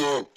[0.00, 0.28] Up.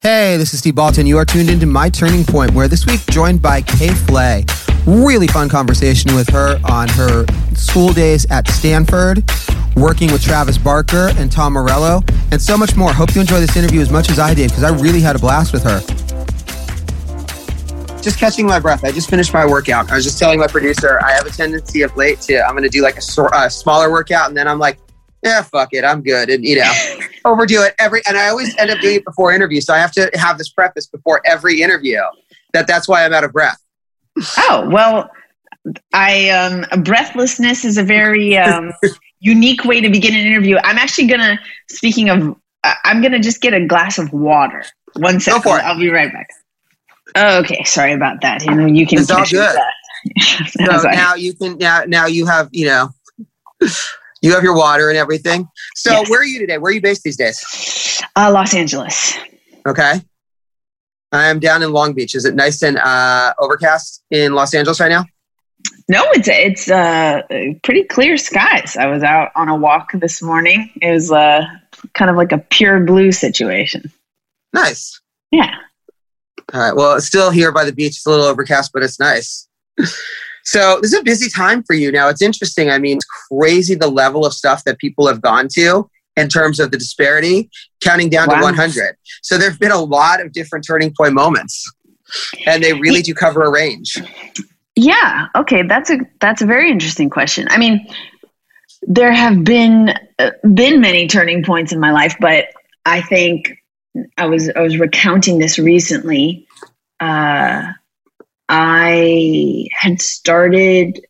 [0.00, 1.06] Hey, this is Steve Baltin.
[1.06, 3.88] You are tuned into My Turning Point, where this week joined by K.
[3.88, 4.46] Flay.
[4.86, 9.30] Really fun conversation with her on her school days at Stanford,
[9.76, 12.00] working with Travis Barker and Tom Morello,
[12.30, 12.94] and so much more.
[12.94, 15.18] Hope you enjoy this interview as much as I did because I really had a
[15.18, 16.01] blast with her.
[18.02, 18.84] Just catching my breath.
[18.84, 19.90] I just finished my workout.
[19.90, 22.64] I was just telling my producer I have a tendency of late to I'm going
[22.64, 24.78] to do like a, a smaller workout, and then I'm like,
[25.22, 26.72] yeah, fuck it, I'm good, and you know,
[27.24, 28.02] overdo it every.
[28.08, 30.48] And I always end up doing it before interviews, so I have to have this
[30.48, 32.00] preface before every interview
[32.52, 33.62] that that's why I'm out of breath.
[34.36, 35.08] Oh well,
[35.92, 38.72] I um, breathlessness is a very um,
[39.20, 40.58] unique way to begin an interview.
[40.64, 41.38] I'm actually gonna.
[41.68, 42.36] Speaking of,
[42.84, 44.64] I'm gonna just get a glass of water.
[44.94, 45.42] One second.
[45.42, 45.62] for it.
[45.62, 46.28] I'll be right back.
[47.16, 48.44] Okay, sorry about that.
[48.44, 49.00] You know, you can.
[49.00, 49.40] It's all good.
[49.56, 49.72] that.
[50.82, 52.88] So now you can now now you have you know
[54.20, 55.46] you have your water and everything.
[55.76, 56.10] So Yes.
[56.10, 56.58] where are you today?
[56.58, 58.02] Where are you based these days?
[58.16, 59.16] uh, Los Angeles.
[59.66, 60.00] Okay.
[61.12, 62.14] I am down in Long Beach.
[62.16, 65.04] Is it nice and uh, overcast in Los Angeles right now?
[65.88, 67.22] No, it's it's uh,
[67.62, 68.76] pretty clear skies.
[68.76, 70.70] I was out on a walk this morning.
[70.80, 71.44] It was uh,
[71.94, 73.92] kind of like a pure blue situation.
[74.52, 75.00] Nice.
[75.30, 75.54] Yeah.
[76.52, 76.74] All right.
[76.74, 77.96] Well, it's still here by the beach.
[77.96, 79.48] It's a little overcast, but it's nice.
[80.44, 82.08] So this is a busy time for you now.
[82.08, 82.70] It's interesting.
[82.70, 86.60] I mean, it's crazy the level of stuff that people have gone to in terms
[86.60, 87.50] of the disparity,
[87.80, 88.96] counting down to 100.
[89.22, 91.70] So there have been a lot of different turning point moments,
[92.46, 93.96] and they really do cover a range.
[94.74, 95.28] Yeah.
[95.36, 95.62] Okay.
[95.62, 97.46] That's a that's a very interesting question.
[97.50, 97.86] I mean,
[98.82, 102.46] there have been uh, been many turning points in my life, but
[102.84, 103.61] I think
[104.16, 106.46] I was I was recounting this recently.
[107.00, 107.72] Uh,
[108.48, 111.04] I had started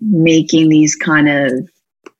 [0.00, 1.68] making these kind of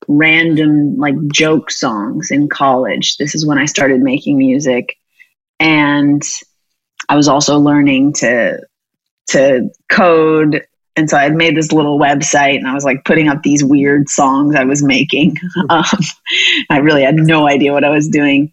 [0.09, 3.17] random like joke songs in college.
[3.17, 4.97] This is when I started making music,
[5.59, 6.23] and
[7.09, 8.61] I was also learning to
[9.29, 10.65] to code
[10.97, 14.09] and so I'd made this little website and I was like putting up these weird
[14.09, 15.37] songs I was making.
[15.71, 15.85] um,
[16.69, 18.53] I really had no idea what I was doing.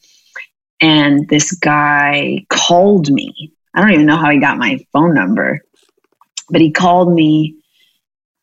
[0.80, 3.52] And this guy called me.
[3.74, 5.62] I don't even know how he got my phone number,
[6.50, 7.56] but he called me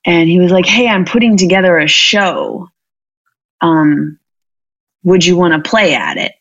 [0.04, 2.68] and he was like, Hey, I'm putting together a show.
[3.60, 4.18] Um,
[5.02, 6.32] would you want to play at it?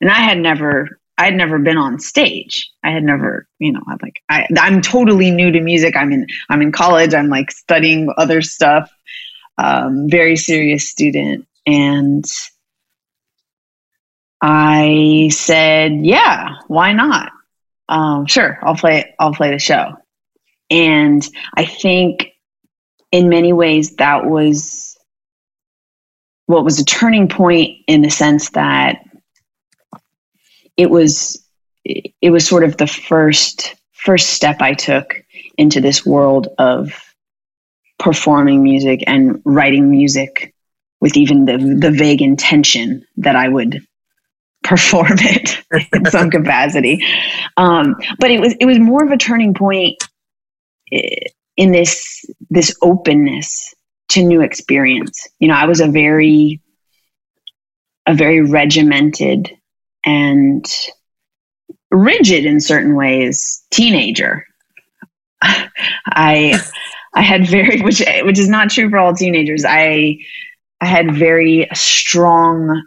[0.00, 2.70] And I had never I had never been on stage.
[2.82, 5.96] I had never, you know, I'm like I, I'm totally new to music.
[5.96, 7.14] I'm in I'm in college.
[7.14, 8.90] I'm like studying other stuff.
[9.56, 12.24] Um, very serious student, and
[14.46, 17.32] I said, "Yeah, why not?
[17.88, 19.14] Um, sure, I'll play.
[19.18, 19.96] I'll play the show."
[20.68, 22.28] And I think,
[23.10, 24.98] in many ways, that was
[26.44, 28.98] what was a turning point in the sense that
[30.76, 31.42] it was
[31.86, 35.24] it was sort of the first first step I took
[35.56, 36.92] into this world of
[37.98, 40.54] performing music and writing music
[41.00, 43.80] with even the the vague intention that I would
[44.64, 47.04] perform it in some capacity.
[47.56, 50.02] Um, but it was it was more of a turning point
[50.92, 53.74] eh, in this this openness
[54.10, 55.28] to new experience.
[55.38, 56.60] You know, I was a very
[58.06, 59.56] a very regimented
[60.04, 60.66] and
[61.90, 64.46] rigid in certain ways teenager.
[65.42, 66.58] I
[67.14, 69.64] I had very which which is not true for all teenagers.
[69.66, 70.18] I
[70.80, 72.82] I had very strong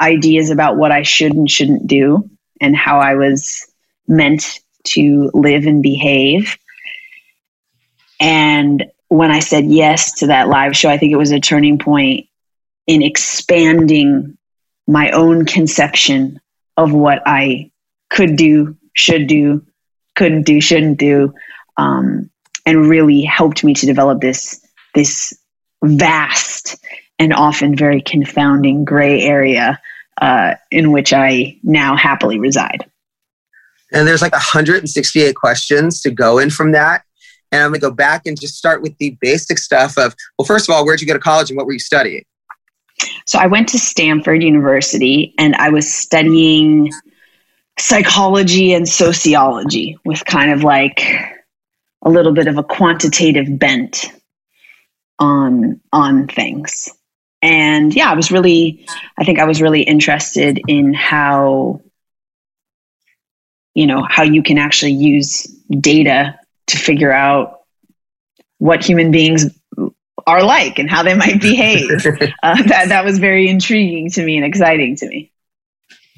[0.00, 2.28] ideas about what I should and shouldn't do
[2.60, 3.66] and how I was
[4.06, 6.56] meant to live and behave.
[8.20, 11.78] And when I said yes to that live show, I think it was a turning
[11.78, 12.28] point
[12.86, 14.36] in expanding
[14.86, 16.40] my own conception
[16.76, 17.70] of what I
[18.10, 19.64] could do, should do,
[20.14, 21.34] couldn't do, shouldn't do,
[21.76, 22.30] um,
[22.66, 25.36] and really helped me to develop this this
[25.82, 26.76] vast
[27.18, 29.80] and often very confounding gray area
[30.20, 32.84] uh, in which I now happily reside.
[33.92, 37.02] And there's like 168 questions to go in from that.
[37.50, 40.68] And I'm gonna go back and just start with the basic stuff of well, first
[40.68, 42.24] of all, where'd you go to college and what were you studying?
[43.26, 46.90] So I went to Stanford University and I was studying
[47.78, 51.02] psychology and sociology with kind of like
[52.02, 54.06] a little bit of a quantitative bent
[55.18, 56.88] on on things.
[57.42, 58.86] And yeah, I was really
[59.18, 61.80] I think I was really interested in how
[63.74, 65.42] you know how you can actually use
[65.80, 67.60] data to figure out
[68.58, 69.46] what human beings
[70.26, 71.90] are like and how they might behave.
[72.42, 75.32] uh, that that was very intriguing to me and exciting to me.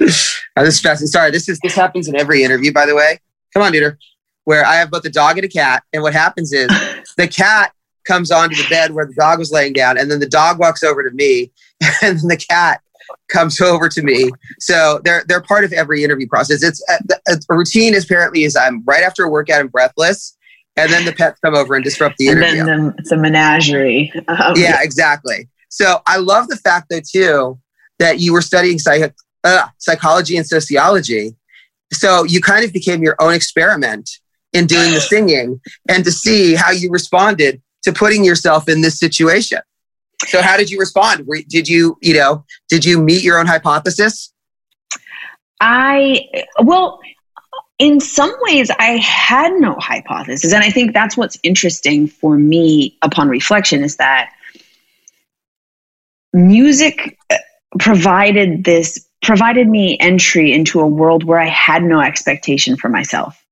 [0.01, 1.07] Uh, this is fascinating.
[1.07, 3.19] Sorry, this is this happens in every interview, by the way.
[3.53, 3.97] Come on, dude.
[4.45, 6.69] Where I have both a dog and a cat, and what happens is
[7.17, 7.73] the cat
[8.05, 10.83] comes onto the bed where the dog was laying down, and then the dog walks
[10.83, 11.51] over to me,
[12.03, 12.81] and then the cat
[13.29, 14.31] comes over to me.
[14.59, 16.63] So they're they're part of every interview process.
[16.63, 17.95] It's a, uh, a routine.
[17.97, 20.37] Apparently, is I'm right after a workout and breathless,
[20.77, 22.61] and then the pets come over and disrupt the interview.
[22.61, 24.13] And then the, it's a menagerie.
[24.29, 25.49] Um, yeah, exactly.
[25.69, 27.59] So I love the fact though too
[27.99, 29.15] that you were studying psych-
[29.45, 31.37] uh, psychology and sociology.
[31.93, 34.11] So you kind of became your own experiment
[34.53, 38.99] in doing the singing and to see how you responded to putting yourself in this
[38.99, 39.61] situation.
[40.27, 41.29] So how did you respond?
[41.49, 44.33] Did you, you know, did you meet your own hypothesis?
[45.61, 46.29] I
[46.63, 47.01] well,
[47.79, 52.99] in some ways I had no hypothesis and I think that's what's interesting for me
[53.03, 54.33] upon reflection is that
[56.33, 57.37] music uh,
[57.79, 63.43] provided this provided me entry into a world where I had no expectation for myself.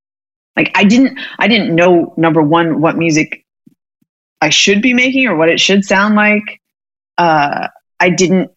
[0.56, 3.41] Like I didn't I didn't know number 1 what music
[4.42, 6.60] I should be making or what it should sound like.
[7.16, 7.68] Uh,
[8.00, 8.50] I didn't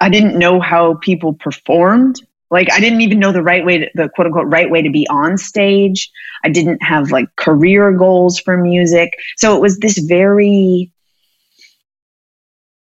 [0.00, 2.16] I didn't know how people performed.
[2.50, 4.90] Like I didn't even know the right way to, the quote unquote right way to
[4.90, 6.10] be on stage.
[6.42, 9.12] I didn't have like career goals for music.
[9.36, 10.90] So it was this very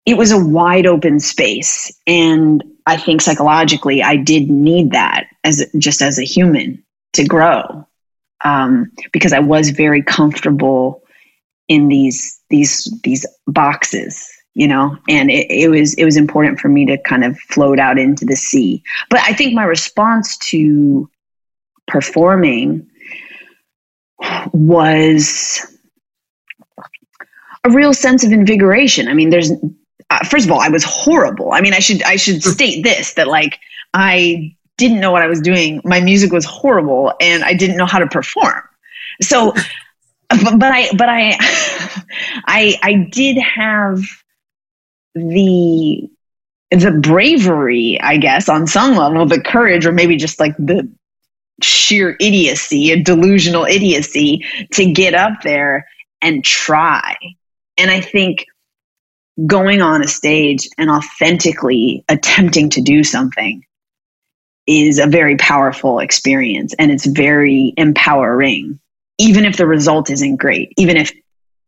[0.05, 5.65] it was a wide open space and I think psychologically I did need that as
[5.79, 6.83] just as a human
[7.13, 7.87] to grow.
[8.45, 11.04] Um, because I was very comfortable
[11.69, 14.97] in these these these boxes you know?
[15.09, 18.25] And it, it was it was important for me to kind of float out into
[18.25, 18.83] the sea.
[19.11, 21.09] But i think my response to
[21.87, 22.89] performing
[24.53, 25.61] was
[27.65, 29.09] a real sense of invigoration.
[29.09, 29.51] I mean there's
[30.11, 31.53] uh, first of all i was horrible.
[31.53, 33.59] I mean i should i should state this that like
[33.93, 35.81] i didn't know what i was doing.
[35.85, 38.63] My music was horrible and i didn't know how to perform.
[39.21, 39.53] So
[40.43, 41.37] but, I but I
[42.47, 44.01] I I did have
[45.15, 46.09] the
[46.71, 50.91] the bravery, I guess, on some level, the courage, or maybe just like the
[51.63, 55.89] sheer idiocy, a delusional idiocy to get up there
[56.21, 57.17] and try.
[57.77, 58.47] And I think
[59.47, 63.65] going on a stage and authentically attempting to do something
[64.67, 68.81] is a very powerful experience and it's very empowering
[69.19, 71.13] even if the result isn't great, even if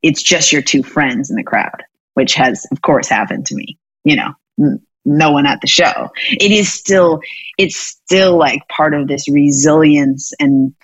[0.03, 1.85] it's just your two friends in the crowd,
[2.15, 6.11] which has, of course, happened to me, you know, no one at the show.
[6.31, 7.21] It is still,
[7.59, 10.75] it's still like part of this resilience and,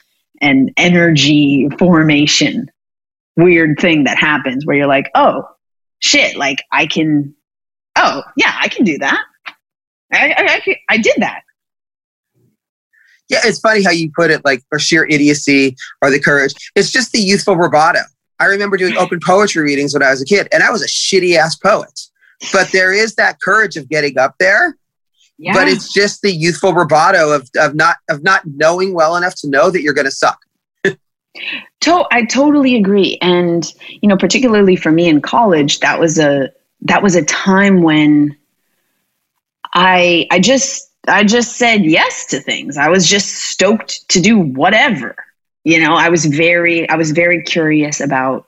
[0.40, 2.70] and energy formation
[3.36, 5.48] weird thing that happens where you're like, oh,
[6.00, 7.34] shit, like I can,
[7.96, 9.24] oh, yeah, I can do that.
[10.12, 11.42] I, I, I, I did that
[13.28, 16.54] yeah, it's funny how you put it, like for sheer idiocy or the courage.
[16.74, 18.00] It's just the youthful bravado.
[18.38, 20.86] I remember doing open poetry readings when I was a kid, and I was a
[20.86, 22.00] shitty ass poet.
[22.52, 24.76] But there is that courage of getting up there.
[25.38, 25.54] Yeah.
[25.54, 29.48] But it's just the youthful bravado of, of not of not knowing well enough to
[29.48, 30.38] know that you're going to suck.
[30.84, 36.50] to- I totally agree, and you know, particularly for me in college, that was a
[36.82, 38.36] that was a time when
[39.74, 42.76] I I just I just said yes to things.
[42.76, 45.16] I was just stoked to do whatever.
[45.64, 48.46] You know, I was very I was very curious about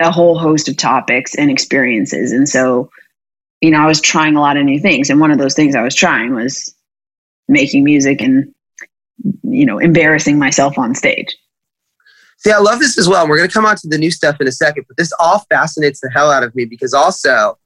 [0.00, 2.32] a whole host of topics and experiences.
[2.32, 2.90] And so,
[3.60, 5.10] you know, I was trying a lot of new things.
[5.10, 6.74] And one of those things I was trying was
[7.48, 8.52] making music and
[9.44, 11.36] you know, embarrassing myself on stage.
[12.38, 13.22] See, I love this as well.
[13.22, 15.12] And we're going to come on to the new stuff in a second, but this
[15.20, 17.58] all fascinates the hell out of me because also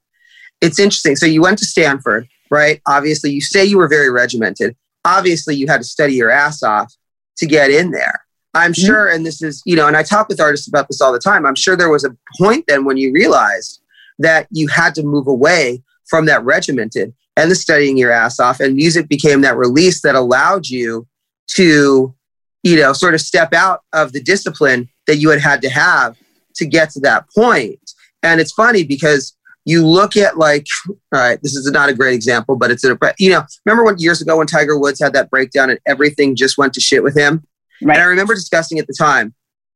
[0.61, 1.15] it's interesting.
[1.15, 2.81] So you went to Stanford right?
[2.85, 4.75] Obviously, you say you were very regimented.
[5.05, 6.93] Obviously, you had to study your ass off
[7.37, 8.21] to get in there.
[8.53, 8.85] I'm mm-hmm.
[8.85, 11.19] sure, and this is, you know, and I talk with artists about this all the
[11.19, 11.45] time.
[11.45, 13.81] I'm sure there was a point then when you realized
[14.19, 18.59] that you had to move away from that regimented and the studying your ass off,
[18.59, 21.07] and music became that release that allowed you
[21.49, 22.15] to,
[22.63, 26.17] you know, sort of step out of the discipline that you had had to have
[26.55, 27.79] to get to that point.
[28.23, 29.36] And it's funny because
[29.67, 32.97] you look at like all right this is not a great example but it's a
[33.19, 36.57] you know remember when years ago when tiger woods had that breakdown and everything just
[36.57, 37.43] went to shit with him
[37.83, 37.95] right.
[37.95, 39.33] and i remember discussing at the time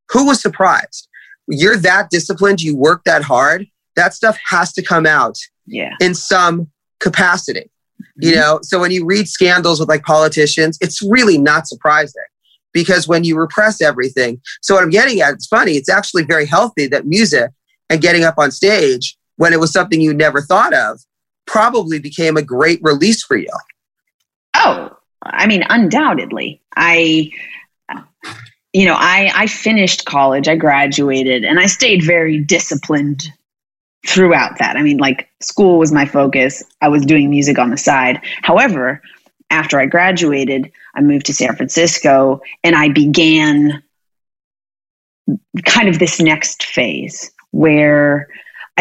[0.10, 1.08] who was surprised
[1.48, 5.94] you're that disciplined you work that hard that stuff has to come out yeah.
[6.00, 6.68] in some
[7.00, 7.70] capacity
[8.02, 8.30] mm-hmm.
[8.30, 12.24] you know so when you read scandals with like politicians it's really not surprising
[12.74, 14.42] because when you repress everything.
[14.62, 15.74] So what I'm getting at, it's funny.
[15.74, 17.52] It's actually very healthy that music
[17.90, 21.04] and getting up on stage when it was something you never thought of
[21.48, 23.50] probably became a great release for you.
[24.56, 26.62] Oh, I mean, undoubtedly.
[26.76, 27.32] I,
[28.72, 33.24] you know, I, I finished college, I graduated, and I stayed very disciplined
[34.06, 34.78] throughout that.
[34.78, 36.64] I mean, like school was my focus.
[36.80, 38.20] I was doing music on the side.
[38.44, 39.02] However,
[39.50, 43.82] after I graduated, I moved to San Francisco and I began
[45.66, 48.28] kind of this next phase where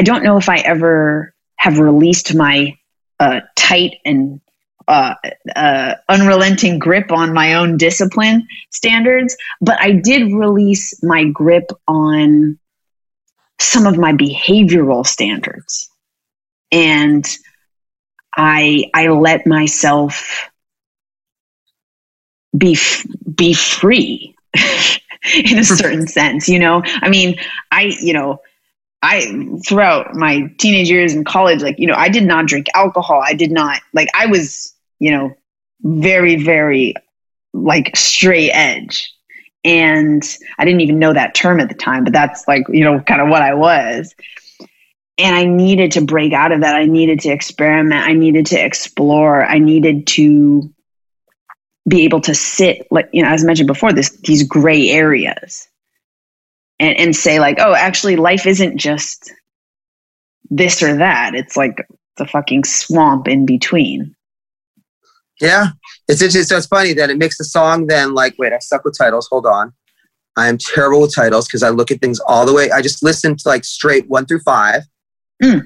[0.01, 2.79] I don't know if I ever have released my
[3.19, 4.41] uh, tight and
[4.89, 5.15] uh,
[5.55, 12.59] uh, unrelenting grip on my own discipline standards, but I did release my grip on
[13.59, 15.91] some of my behavioral standards.
[16.73, 17.27] And
[18.35, 20.49] I, I let myself
[22.57, 22.79] be,
[23.35, 24.35] be free
[25.35, 26.83] in a certain sense, you know?
[26.87, 27.39] I mean,
[27.71, 28.41] I, you know,
[29.03, 33.23] I throughout my teenage years in college, like, you know, I did not drink alcohol.
[33.25, 35.35] I did not like I was, you know,
[35.83, 36.95] very, very
[37.53, 39.13] like straight edge.
[39.65, 40.23] And
[40.59, 43.21] I didn't even know that term at the time, but that's like, you know, kind
[43.21, 44.15] of what I was.
[45.19, 46.77] And I needed to break out of that.
[46.77, 48.07] I needed to experiment.
[48.07, 49.45] I needed to explore.
[49.45, 50.73] I needed to
[51.87, 55.69] be able to sit, like, you know, as I mentioned before, this these gray areas
[56.81, 59.31] and, and say like, oh, actually, life isn't just
[60.51, 61.35] this or that.
[61.35, 64.17] It's like the fucking swamp in between.
[65.41, 65.69] Yeah,
[66.09, 66.43] it's interesting.
[66.43, 69.29] So it's funny that it makes the song then like, wait, I suck with titles.
[69.31, 69.73] Hold on.
[70.37, 72.71] I am terrible with titles because I look at things all the way.
[72.71, 74.83] I just listen to like straight one through five.
[75.43, 75.63] Mm.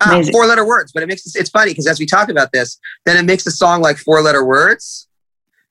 [0.00, 2.78] Uh, four letter words, but it makes it's funny because as we talk about this,
[3.04, 5.08] then it makes the song like four letter words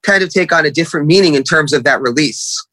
[0.04, 2.64] kind of take on a different meaning in terms of that release.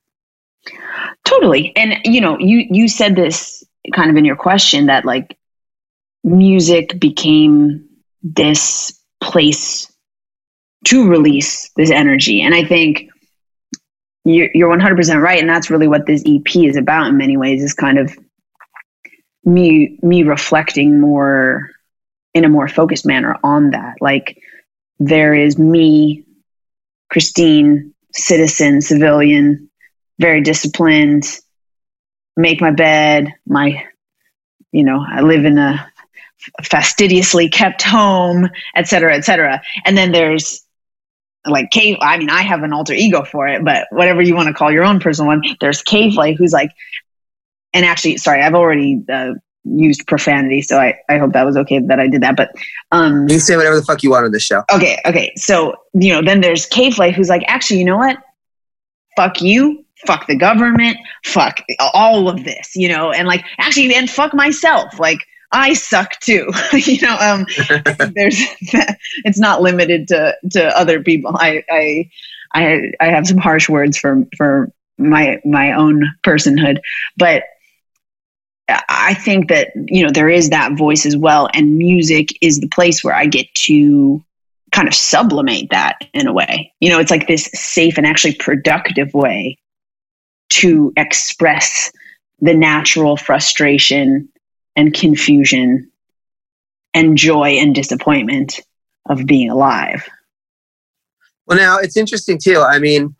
[1.25, 1.73] Totally.
[1.76, 3.64] And you know, you you said this
[3.95, 5.37] kind of in your question that like
[6.25, 7.88] music became
[8.23, 9.92] this place
[10.85, 12.42] to release this energy.
[12.42, 13.09] And I think
[14.25, 15.40] you're, you're 100% right.
[15.40, 18.16] And that's really what this EP is about in many ways is kind of
[19.45, 21.71] me, me reflecting more
[22.35, 23.97] in a more focused manner on that.
[24.00, 24.38] Like
[24.99, 26.25] there is me,
[27.11, 29.71] Christine, citizen, civilian,
[30.22, 31.26] very disciplined,
[32.36, 33.84] make my bed, my,
[34.70, 35.86] you know, I live in a
[36.62, 39.62] fastidiously kept home, et cetera, et cetera.
[39.84, 40.64] And then there's
[41.46, 41.98] like cave.
[42.00, 44.72] I mean, I have an alter ego for it, but whatever you want to call
[44.72, 46.10] your own personal one, there's K.
[46.10, 46.70] Flay who's like,
[47.74, 51.80] and actually, sorry, I've already uh, used profanity, so I, I hope that was okay
[51.80, 52.36] that I did that.
[52.36, 52.50] But
[52.90, 54.62] um, you say whatever the fuck you want on this show.
[54.72, 55.32] Okay, okay.
[55.36, 56.90] So you know, then there's K.
[56.90, 58.18] Flay who's like, actually, you know what?
[59.16, 64.11] Fuck you fuck the government, fuck all of this, you know, and like actually, and
[64.11, 64.99] fuck myself.
[64.99, 65.21] Like
[65.52, 67.16] I suck too, you know.
[67.21, 67.47] Um,
[68.14, 68.38] there's
[69.25, 71.37] it's not limited to to other people.
[71.37, 72.11] I I
[72.54, 76.78] I I have some harsh words for for my my own personhood,
[77.16, 77.44] but
[78.68, 82.68] I think that you know there is that voice as well, and music is the
[82.68, 84.25] place where I get to
[84.71, 86.73] kind of sublimate that in a way.
[86.80, 89.59] You know, it's like this safe and actually productive way
[90.52, 91.92] to express
[92.40, 94.28] the natural frustration
[94.76, 95.90] and confusion
[96.94, 98.61] and joy and disappointment
[99.09, 100.09] of being alive.
[101.47, 102.61] Well, now it's interesting too.
[102.61, 103.14] I mean,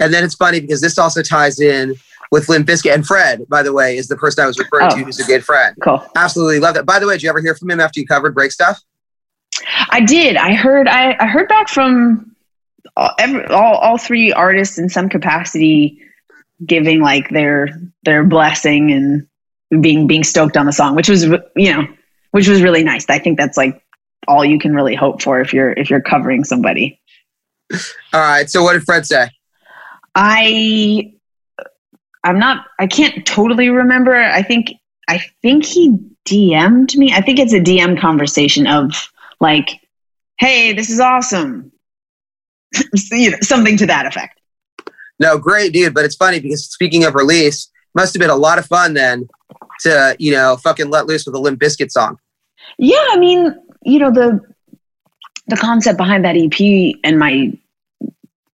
[0.00, 1.94] and then it's funny because this also ties in
[2.30, 4.96] with Limp Bizkit and Fred, by the way, is the person I was referring oh,
[4.96, 5.76] to who's a good friend.
[5.82, 6.04] Cool.
[6.16, 6.86] Absolutely love that.
[6.86, 8.80] By the way, did you ever hear from him after you covered Break Stuff?
[9.90, 10.36] I did.
[10.36, 12.36] I heard I, I heard back from
[12.96, 16.00] all, every, all, all three artists in some capacity
[16.64, 17.68] giving like their
[18.04, 21.86] their blessing and being being stoked on the song, which was you know
[22.30, 23.08] which was really nice.
[23.08, 23.82] I think that's like
[24.26, 27.00] all you can really hope for if you're if you're covering somebody.
[28.12, 28.48] All right.
[28.48, 29.30] So what did Fred say?
[30.14, 31.14] I
[32.24, 34.14] I'm not I can't totally remember.
[34.14, 34.72] I think
[35.08, 35.96] I think he
[36.26, 37.12] DM'd me.
[37.12, 39.10] I think it's a DM conversation of
[39.40, 39.80] like,
[40.38, 41.72] hey, this is awesome.
[43.10, 44.38] you know, something to that effect.
[45.18, 45.94] No, great, dude.
[45.94, 49.28] But it's funny because speaking of release, must have been a lot of fun then
[49.80, 52.18] to, you know, fucking let loose with a Limp Bizkit song.
[52.78, 54.40] Yeah, I mean, you know, the
[55.46, 57.52] the concept behind that EP and my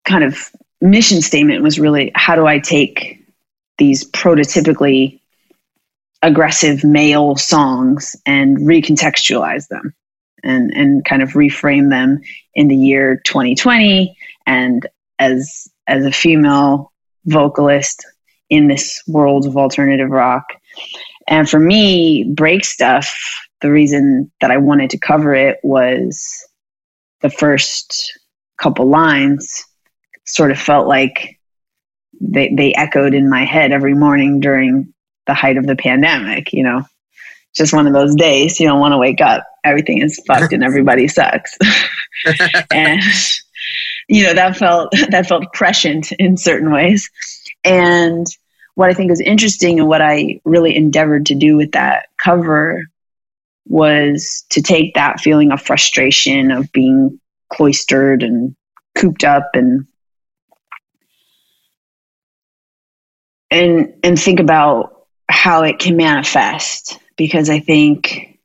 [0.05, 3.25] kind of mission statement was really how do I take
[3.77, 5.19] these prototypically
[6.21, 9.93] aggressive male songs and recontextualize them
[10.43, 12.21] and and kind of reframe them
[12.53, 14.15] in the year 2020
[14.45, 14.87] and
[15.19, 16.91] as as a female
[17.25, 18.05] vocalist
[18.49, 20.45] in this world of alternative rock.
[21.27, 23.13] And for me, break stuff,
[23.61, 26.45] the reason that I wanted to cover it was
[27.21, 28.19] the first
[28.57, 29.63] couple lines
[30.25, 31.39] sort of felt like
[32.19, 34.93] they, they echoed in my head every morning during
[35.25, 36.83] the height of the pandemic, you know.
[37.55, 39.45] Just one of those days you don't want to wake up.
[39.63, 41.57] Everything is fucked and everybody sucks.
[42.71, 43.01] and
[44.13, 47.09] you know, that felt that felt prescient in certain ways.
[47.63, 48.27] And
[48.75, 52.85] what I think is interesting and what I really endeavored to do with that cover
[53.65, 57.19] was to take that feeling of frustration of being
[57.51, 58.55] cloistered and
[58.95, 59.87] cooped up and
[63.49, 68.39] and and think about how it can manifest because I think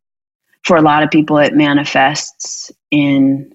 [0.65, 3.55] for a lot of people it manifests in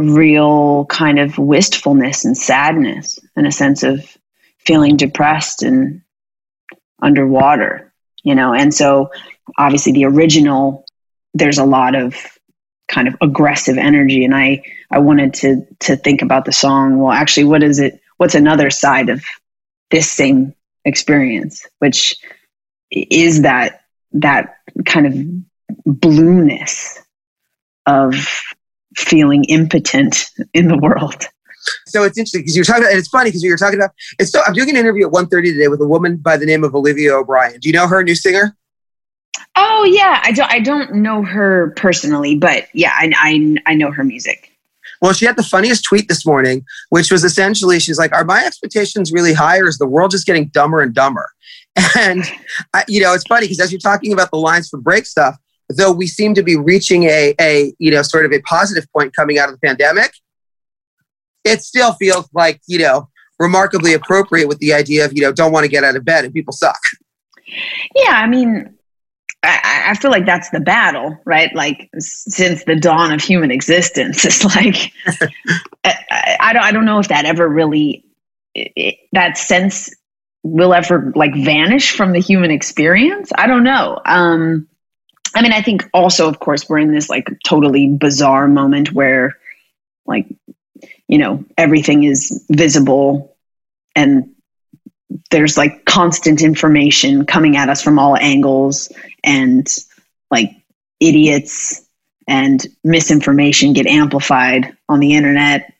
[0.00, 4.16] real kind of wistfulness and sadness and a sense of
[4.58, 6.00] feeling depressed and
[7.02, 7.92] underwater,
[8.22, 8.54] you know.
[8.54, 9.10] And so,
[9.58, 10.84] obviously, the original,
[11.34, 12.16] there's a lot of
[12.88, 16.98] kind of aggressive energy, and I I wanted to to think about the song.
[16.98, 18.00] Well, actually, what is it?
[18.16, 19.24] What's another side of
[19.90, 20.54] this same
[20.84, 22.16] experience, which
[22.90, 26.98] is that that kind of blueness
[27.86, 28.42] of
[28.96, 31.26] feeling impotent in the world.
[31.86, 34.30] So it's interesting because you're talking about, and it's funny because you're talking about, it's
[34.30, 36.74] so, I'm doing an interview at 1.30 today with a woman by the name of
[36.74, 37.60] Olivia O'Brien.
[37.60, 38.56] Do you know her, new singer?
[39.56, 43.90] Oh yeah, I don't, I don't know her personally, but yeah, I, I, I know
[43.90, 44.50] her music.
[45.00, 48.44] Well, she had the funniest tweet this morning, which was essentially, she's like, "Are my
[48.44, 51.30] expectations really high, or is the world just getting dumber and dumber?"
[51.98, 52.24] And
[52.74, 55.36] I, you know, it's funny because as you're talking about the lines for break stuff,
[55.76, 59.14] though we seem to be reaching a, a you know sort of a positive point
[59.14, 60.12] coming out of the pandemic,
[61.44, 65.52] it still feels like, you know, remarkably appropriate with the idea of, you know, don't
[65.52, 66.80] want to get out of bed and people suck.
[67.94, 68.74] Yeah, I mean,
[69.42, 71.54] I, I feel like that's the battle, right?
[71.54, 74.92] Like since the dawn of human existence, it's like
[75.84, 78.04] I, I, don't I don't know if that ever really
[78.54, 79.90] it, that sense
[80.42, 83.30] will ever like vanish from the human experience.
[83.36, 84.00] I don't know.
[84.04, 84.68] Um,
[85.34, 89.38] I mean, I think also, of course, we're in this like totally bizarre moment where
[90.06, 90.26] like
[91.08, 93.36] you know everything is visible
[93.94, 94.30] and
[95.30, 98.92] there's like constant information coming at us from all angles
[99.24, 99.68] and
[100.30, 100.52] like
[101.00, 101.86] idiots
[102.28, 105.72] and misinformation get amplified on the internet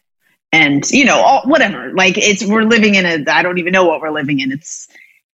[0.53, 1.93] and you know all, whatever.
[1.93, 4.53] Like it's we're living in a i don't even know what we're living in.
[4.53, 4.89] It's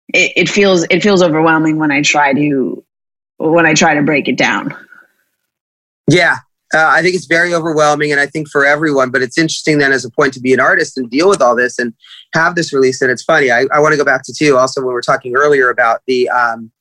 [0.08, 2.84] it, it feels it feels overwhelming when i try to
[3.38, 4.74] when i try to break it down
[6.08, 6.38] yeah
[6.74, 9.10] uh, I think it's very overwhelming, and I think for everyone.
[9.10, 11.54] But it's interesting then, as a point, to be an artist and deal with all
[11.54, 11.94] this and
[12.34, 13.00] have this release.
[13.00, 13.52] And it's funny.
[13.52, 14.56] I, I want to go back to too.
[14.56, 16.72] Also, when we are talking earlier about the, um,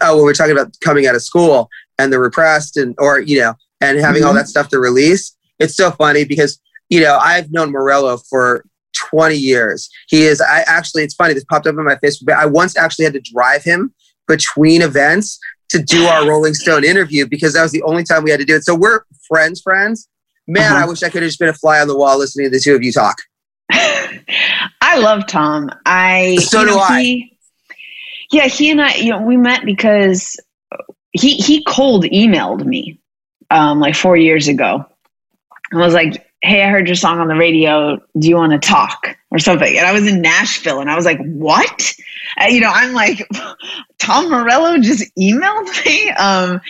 [0.00, 3.20] oh, when we are talking about coming out of school and the repressed and or
[3.20, 4.28] you know and having mm-hmm.
[4.28, 5.36] all that stuff to release.
[5.60, 8.64] It's so funny because you know I've known Morello for
[9.10, 9.88] 20 years.
[10.08, 10.40] He is.
[10.40, 11.34] I actually, it's funny.
[11.34, 12.34] This popped up on my Facebook.
[12.34, 13.94] I once actually had to drive him
[14.26, 15.38] between events
[15.74, 18.46] to do our Rolling Stone interview because that was the only time we had to
[18.46, 18.64] do it.
[18.64, 20.08] So we're friends, friends.
[20.46, 20.84] Man, uh-huh.
[20.84, 22.60] I wish I could have just been a fly on the wall listening to the
[22.60, 23.16] two of you talk.
[23.70, 25.70] I love Tom.
[25.86, 27.02] I so do know, I.
[27.02, 27.38] He,
[28.30, 30.38] yeah, he and I, you know, we met because
[31.12, 33.00] he he cold emailed me
[33.50, 34.84] um, like four years ago.
[35.72, 37.98] I was like, "Hey, I heard your song on the radio.
[38.18, 41.04] Do you want to talk or something?" And I was in Nashville, and I was
[41.04, 41.94] like, "What?"
[42.48, 43.28] You know, I'm like,
[43.98, 46.10] Tom Morello just emailed me.
[46.10, 46.60] Um,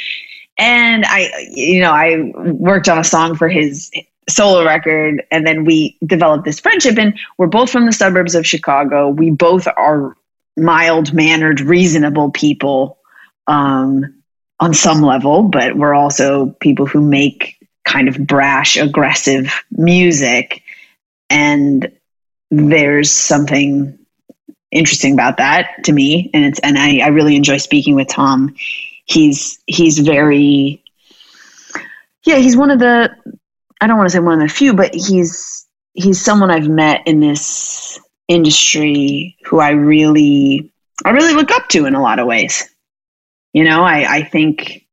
[0.58, 3.90] and I, you know, I worked on a song for his
[4.28, 6.98] solo record, and then we developed this friendship.
[6.98, 9.08] And we're both from the suburbs of Chicago.
[9.08, 10.16] We both are
[10.56, 12.98] mild mannered, reasonable people
[13.46, 14.22] um,
[14.60, 20.62] on some level, but we're also people who make kind of brash, aggressive music.
[21.30, 21.90] And
[22.50, 23.98] there's something
[24.70, 26.30] interesting about that to me.
[26.34, 28.54] And it's, and I, I really enjoy speaking with Tom
[29.04, 30.82] he's he's very
[32.24, 33.10] yeah he's one of the
[33.80, 37.06] i don't want to say one of the few but he's he's someone i've met
[37.06, 40.70] in this industry who i really
[41.04, 42.64] i really look up to in a lot of ways
[43.52, 44.86] you know i i think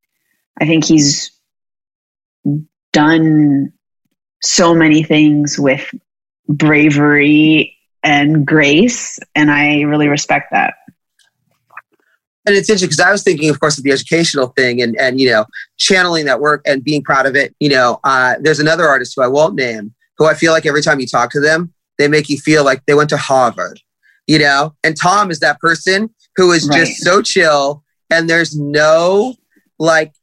[0.59, 1.31] i think he's
[2.93, 3.71] done
[4.41, 5.89] so many things with
[6.47, 10.75] bravery and grace and i really respect that
[12.47, 15.19] and it's interesting because I was thinking, of course, of the educational thing and and
[15.19, 15.45] you know
[15.77, 17.53] channeling that work and being proud of it.
[17.59, 20.83] You know, uh, there's another artist who I won't name who I feel like every
[20.83, 23.79] time you talk to them, they make you feel like they went to Harvard,
[24.27, 24.75] you know?
[24.83, 26.79] And Tom is that person who is Right.
[26.85, 29.33] just so chill and there's no
[29.79, 30.13] like,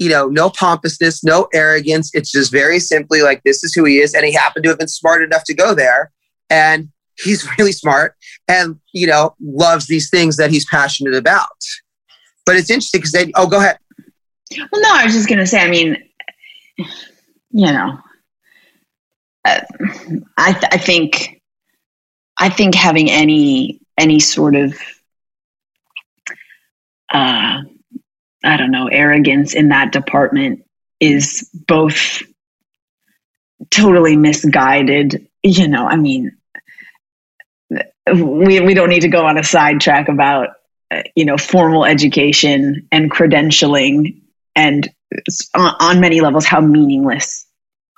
[0.00, 2.10] you know, no pompousness, no arrogance.
[2.14, 4.14] It's just very simply like, this is who he is.
[4.14, 6.10] And he happened to have been smart enough to go there.
[6.48, 6.88] And
[7.22, 8.16] he's really smart
[8.48, 11.48] and, you know, loves these things that he's passionate about.
[12.46, 13.76] But it's interesting because they, oh, go ahead.
[14.72, 15.98] Well, no, I was just going to say, I mean,
[16.78, 16.86] you
[17.70, 17.98] know,
[19.44, 19.60] uh,
[20.38, 21.42] I, th- I think,
[22.38, 24.74] I think having any, any sort of,
[27.12, 27.58] uh,
[28.42, 30.64] I don't know, arrogance in that department
[30.98, 32.22] is both
[33.70, 35.28] totally misguided.
[35.42, 36.36] You know, I mean,
[37.70, 40.48] we, we don't need to go on a sidetrack about,
[40.90, 44.22] uh, you know, formal education and credentialing
[44.56, 44.88] and
[45.54, 47.46] on, on many levels how meaningless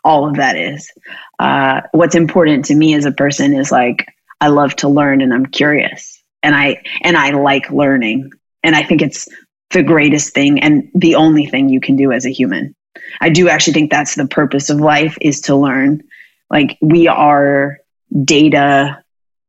[0.04, 0.90] all of that is.
[1.38, 4.06] Uh, what's important to me as a person is like
[4.40, 8.82] I love to learn and I'm curious and I and I like learning and I
[8.82, 9.28] think it's
[9.72, 12.74] the greatest thing and the only thing you can do as a human.
[13.20, 16.02] I do actually think that's the purpose of life is to learn.
[16.50, 17.78] Like we are
[18.24, 19.02] data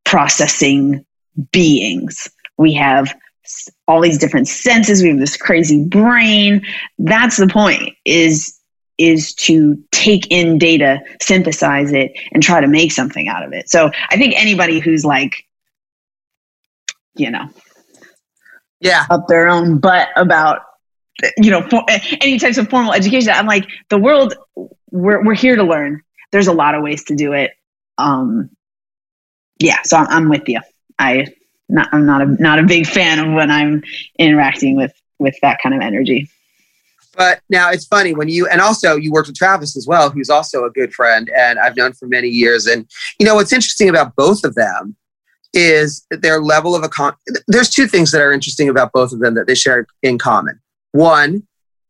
[0.05, 1.05] processing
[1.51, 2.29] beings.
[2.57, 3.13] We have
[3.88, 5.01] all these different senses.
[5.01, 6.65] We have this crazy brain.
[6.97, 8.59] That's the point is
[8.99, 13.67] is to take in data, synthesize it, and try to make something out of it.
[13.67, 15.45] So I think anybody who's like,
[17.15, 17.49] you know,
[18.84, 19.06] Yeah.
[19.10, 20.60] up their own butt about
[21.38, 21.86] you know for,
[22.22, 24.34] any types of formal education i'm like the world
[24.91, 27.52] we're, we're here to learn there's a lot of ways to do it
[27.98, 28.50] um
[29.60, 30.60] yeah so i'm, I'm with you
[31.00, 31.28] i
[31.69, 33.84] not, i'm not a not a big fan of when i'm
[34.19, 36.30] interacting with with that kind of energy
[37.15, 40.32] But now it's funny when you, and also you worked with Travis as well, who's
[40.32, 42.65] also a good friend and I've known for many years.
[42.65, 44.96] And, you know, what's interesting about both of them
[45.53, 47.15] is their level of a, con-
[47.47, 50.59] there's two things that are interesting about both of them that they share in common.
[50.91, 51.43] One,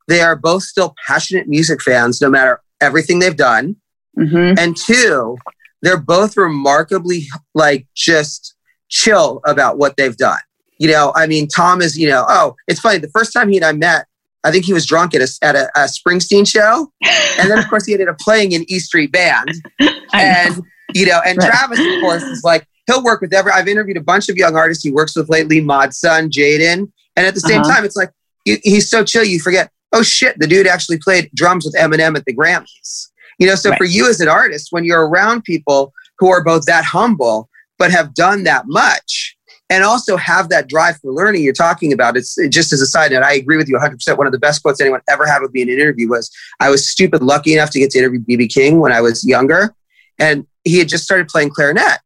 [0.08, 3.76] they are both still passionate music fans no matter everything they've done.
[4.16, 5.36] hmm And two,
[5.82, 8.54] they're both remarkably like just
[8.88, 10.40] chill about what they've done.
[10.78, 12.98] You know, I mean, Tom is, you know, oh, it's funny.
[12.98, 14.06] The first time he and I met,
[14.42, 16.92] I think he was drunk at a, at a, a Springsteen show.
[17.38, 19.48] And then, of course, he ended up playing in E Street Band.
[20.12, 20.62] And,
[20.94, 21.48] you know, and Right.
[21.50, 24.56] Travis, of course, is like, he'll work with every, I've interviewed a bunch of young
[24.56, 26.90] artists he works with lately, Mod Sun, Jaden.
[27.16, 27.72] And at the same Uh-huh.
[27.74, 28.10] time, it's like,
[28.44, 32.16] he- he's so chill, you forget, oh shit, the dude actually played drums with Eminem
[32.16, 33.08] at the Grammys.
[33.38, 33.78] You know, so Right.
[33.78, 37.90] for you as an artist, when you're around people who are both that humble, but
[37.90, 39.36] have done that much,
[39.70, 42.86] and also have that drive for learning you're talking about, it's it- just as a
[42.86, 44.18] side note, I agree with you 100%.
[44.18, 46.70] One of the best quotes anyone ever had with me in an interview was, I
[46.70, 49.74] was stupid lucky enough to get to interview BB King when I was younger.
[50.18, 51.98] And he had just started playing clarinet.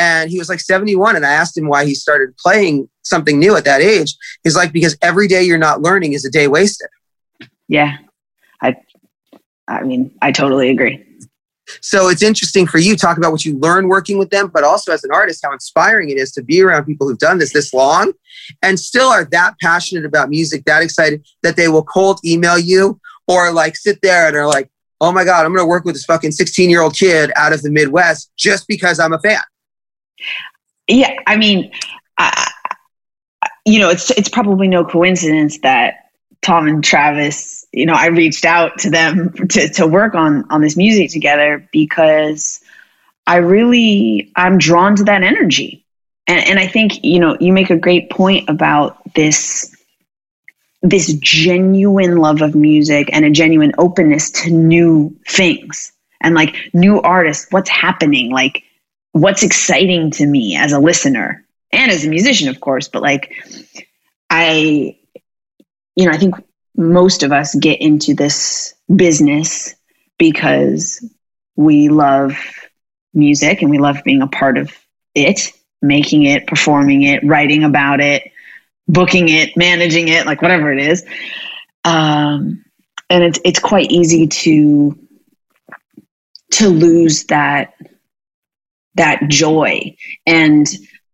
[0.00, 1.16] And he was like 71.
[1.16, 4.10] And I asked him why he started playing something new at that age.
[4.44, 6.88] He's like, because every day you're not learning is a day wasted.
[7.68, 7.92] yeah
[8.66, 8.68] i
[9.68, 10.96] i mean i totally agree
[11.92, 14.88] So it's interesting for you talk about what you learn working with them, but also
[14.92, 17.72] as an artist, how inspiring it is to be around people who've done this this
[17.72, 18.06] long
[18.64, 22.98] and still are that passionate about music, that excited that they will cold email you
[23.28, 24.68] or like sit there and are like,
[25.00, 27.52] oh my God, I'm going to work with this fucking 16 year old kid out
[27.52, 29.44] of the Midwest just because I'm a fan.
[30.88, 31.70] Yeah i mean
[32.18, 32.50] I-
[33.64, 35.94] you know it's it's probably no coincidence that
[36.42, 40.60] tom and travis you know i reached out to them to, to work on on
[40.60, 42.60] this music together because
[43.26, 45.84] i really i'm drawn to that energy.
[46.26, 49.74] And and i think you know you make a great point about this
[50.82, 57.00] this genuine love of music and a genuine openness to new things and like new
[57.00, 58.62] artists what's happening like
[59.12, 63.32] what's exciting to me as a listener and as a musician of course but like
[64.28, 64.96] i
[65.96, 66.34] you know i think
[66.76, 69.74] most of us get into this business
[70.18, 71.04] because
[71.56, 72.36] we love
[73.12, 74.70] music and we love being a part of
[75.14, 78.30] it making it performing it writing about it
[78.90, 81.04] booking it managing it like whatever it is.
[81.84, 82.64] Um,
[83.08, 84.98] and it's it's quite easy to
[86.52, 87.74] to lose that
[88.94, 89.96] that joy.
[90.26, 90.66] And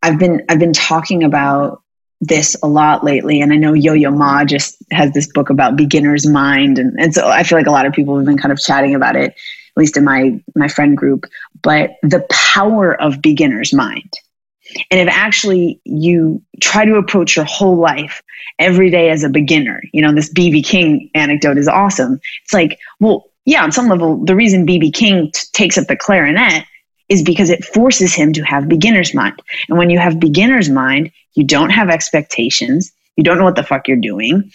[0.02, 1.82] i've been i've been talking about
[2.20, 3.40] this a lot lately.
[3.40, 6.78] And i know yo-yo ma just has this book about beginner's mind.
[6.78, 8.94] And, and so i feel like a lot of people have been kind of chatting
[8.94, 9.34] about it
[9.76, 11.26] at least in my my friend group.
[11.62, 14.12] But the power of beginner's mind.
[14.90, 18.22] And if actually you try to approach your whole life
[18.58, 22.18] every day as a beginner you know this bb king anecdote is awesome.
[22.44, 25.96] It's like well yeah on some level the reason bb king t- takes up the
[25.96, 26.64] clarinet
[27.08, 29.40] is because it forces him to have beginner's mind.
[29.68, 33.62] And when you have beginner's mind, you don't have expectations, you don't know what the
[33.62, 34.50] fuck you're doing.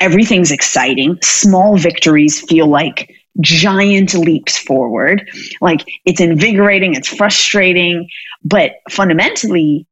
[0.00, 1.18] Everything's exciting.
[1.22, 5.30] Small victories feel like giant leaps forward.
[5.60, 8.08] Like it's invigorating, it's frustrating,
[8.44, 9.86] but fundamentally,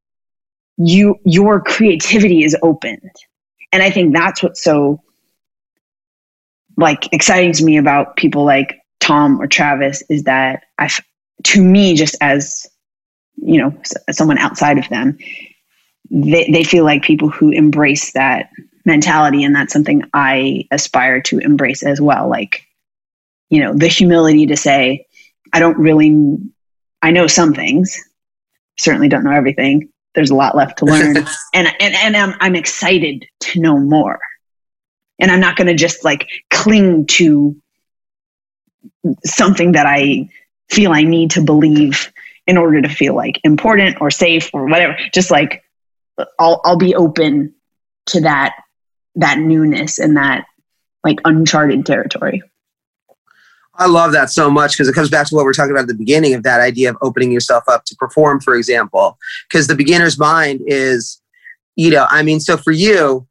[0.77, 3.11] you your creativity is opened.
[3.73, 5.01] And I think that's what's so
[6.77, 10.90] like exciting to me about people like Tom or Travis is that I,
[11.44, 12.66] to me, just as
[13.37, 13.74] you know,
[14.11, 15.18] someone outside of them,
[16.11, 18.50] they they feel like people who embrace that
[18.85, 22.29] mentality, and that's something I aspire to embrace as well.
[22.29, 22.66] Like,
[23.48, 25.07] you know, the humility to say,
[25.53, 26.38] I don't really,
[27.03, 27.98] I know some things,
[28.79, 29.88] certainly don't know everything.
[30.14, 31.16] There's a lot left to learn,
[31.55, 34.20] and and and I'm I'm excited to know more
[35.20, 37.55] and I'm not going to just like cling to
[39.24, 40.29] something that I
[40.70, 42.12] feel I need to believe
[42.46, 44.96] in order to feel like important or safe or whatever.
[45.12, 45.62] Just like
[46.38, 47.54] I'll I'll be open
[48.06, 48.56] to that
[49.16, 50.46] that newness and that
[51.04, 52.42] like uncharted territory.
[53.74, 55.83] I love that so much because it comes back to what we are talking about
[55.83, 59.16] at the beginning of that idea of opening yourself up to perform, for example.
[59.48, 61.22] Because the beginner's mind is,
[61.76, 63.26] you know, I mean, so for you,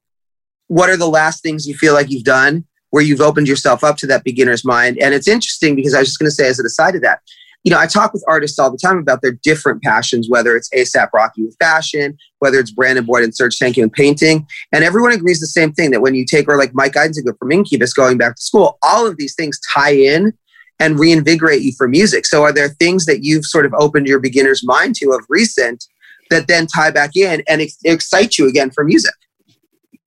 [0.67, 3.97] what are the last things you feel like you've done where you've opened yourself up
[3.97, 4.97] to that beginner's mind?
[4.99, 7.21] And it's interesting because I was just going to say, as an aside to that,
[7.63, 10.69] you know, I talk with artists all the time about their different passions, whether it's
[10.69, 14.47] ASAP Rocky with fashion, whether it's Brandon Boyd and Serj Tankian with painting.
[14.71, 17.51] And everyone agrees the same thing that when you take, or like Mike Einziger from
[17.51, 20.33] Incubus going back to school, all of these things tie in
[20.79, 22.25] and reinvigorate you for music.
[22.25, 25.83] So are there things that you've sort of opened your beginner's mind to of recent
[26.29, 29.13] that then tie back in and ex- excite you again for music?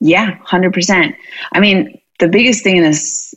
[0.00, 1.14] Yeah, 100%.
[1.52, 3.34] I mean, the biggest thing in this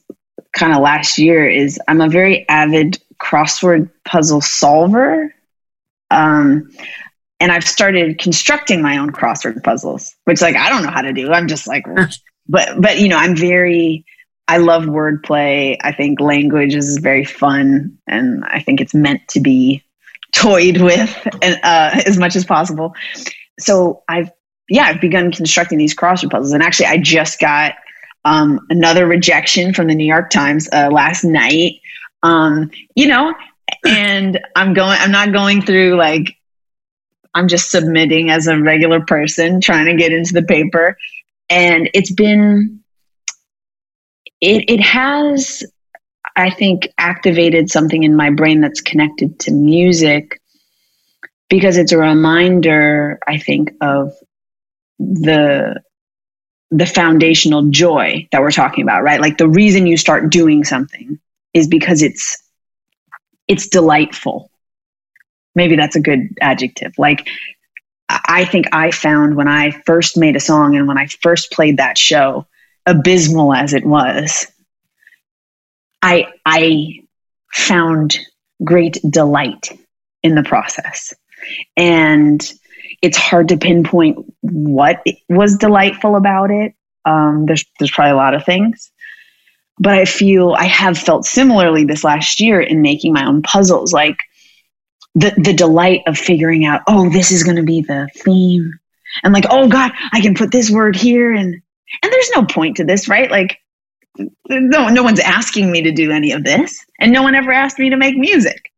[0.55, 5.33] kind of last year is I'm a very avid crossword puzzle solver.
[6.11, 6.69] Um,
[7.39, 11.13] and I've started constructing my own crossword puzzles, which like I don't know how to
[11.13, 11.31] do.
[11.31, 11.83] I'm just like,
[12.47, 14.05] but but you know, I'm very.
[14.47, 15.77] I love wordplay.
[15.81, 19.83] I think language is very fun, and I think it's meant to be
[20.31, 22.93] toyed with and, uh, as much as possible.
[23.59, 24.31] So I've
[24.69, 26.53] yeah, I've begun constructing these crossword puzzles.
[26.53, 27.73] And actually, I just got
[28.25, 31.79] um, another rejection from the New York Times uh, last night.
[32.23, 33.33] Um, you know,
[33.87, 34.97] and I'm going.
[34.99, 36.35] I'm not going through like.
[37.35, 40.97] I'm just submitting as a regular person, trying to get into the paper,
[41.49, 42.81] and it's been.
[44.41, 45.63] It it has,
[46.35, 50.41] I think, activated something in my brain that's connected to music
[51.49, 54.13] because it's a reminder, I think, of
[54.97, 55.81] the
[56.71, 59.21] the foundational joy that we're talking about right?
[59.21, 61.19] Like the reason you start doing something
[61.53, 62.41] is because it's
[63.47, 64.49] it's delightful.
[65.53, 66.93] Maybe that's a good adjective.
[66.97, 67.27] Like
[68.07, 71.77] i think i found when i first made a song and when i first played
[71.77, 72.45] that show
[72.85, 74.45] abysmal as it was
[76.03, 76.99] i i
[77.51, 78.19] found
[78.63, 79.71] great delight
[80.23, 81.13] in the process.
[81.77, 82.41] And
[83.05, 86.73] it's hard to pinpoint what was delightful about it.
[87.05, 88.91] Um, there's there's probably a lot of things,
[89.77, 93.93] but I feel I have felt similarly this last year in making my own puzzles.
[93.93, 94.17] Like
[95.13, 98.73] the the delight of figuring out, oh, this is going to be the theme,
[99.23, 102.77] and like, oh God, I can put this word here, and and there's no point
[102.77, 103.29] to this, right?
[103.29, 103.59] Like,
[104.49, 107.77] no no one's asking me to do any of this, and no one ever asked
[107.77, 108.71] me to make music.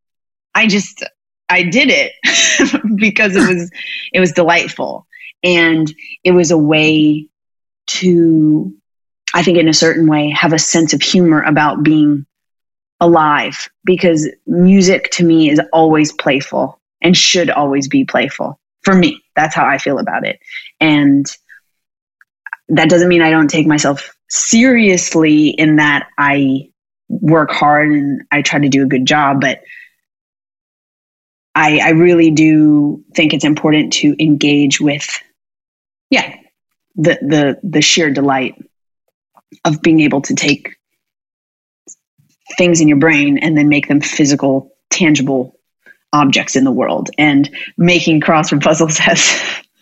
[0.53, 1.05] I just
[1.49, 2.13] I did it
[2.95, 3.71] because it was
[4.13, 5.07] it was delightful.
[5.43, 7.27] And it was a way
[7.87, 8.73] to
[9.33, 12.25] I think in a certain way have a sense of humor about being
[12.99, 19.23] alive because music to me is always playful and should always be playful for me.
[19.35, 20.39] That's how I feel about it.
[20.79, 21.25] And
[22.69, 26.69] that doesn't mean I don't take myself seriously in that I
[27.09, 29.61] work hard and I try to do a good job but
[31.57, 35.07] I, I really do think it's important to engage with,
[36.11, 36.35] yeah,
[36.95, 38.63] the the the sheer delight
[39.65, 40.75] of being able to take
[42.59, 45.57] things in your brain and then make them physical, tangible
[46.13, 47.09] objects in the world.
[47.17, 49.19] And making crossword puzzles has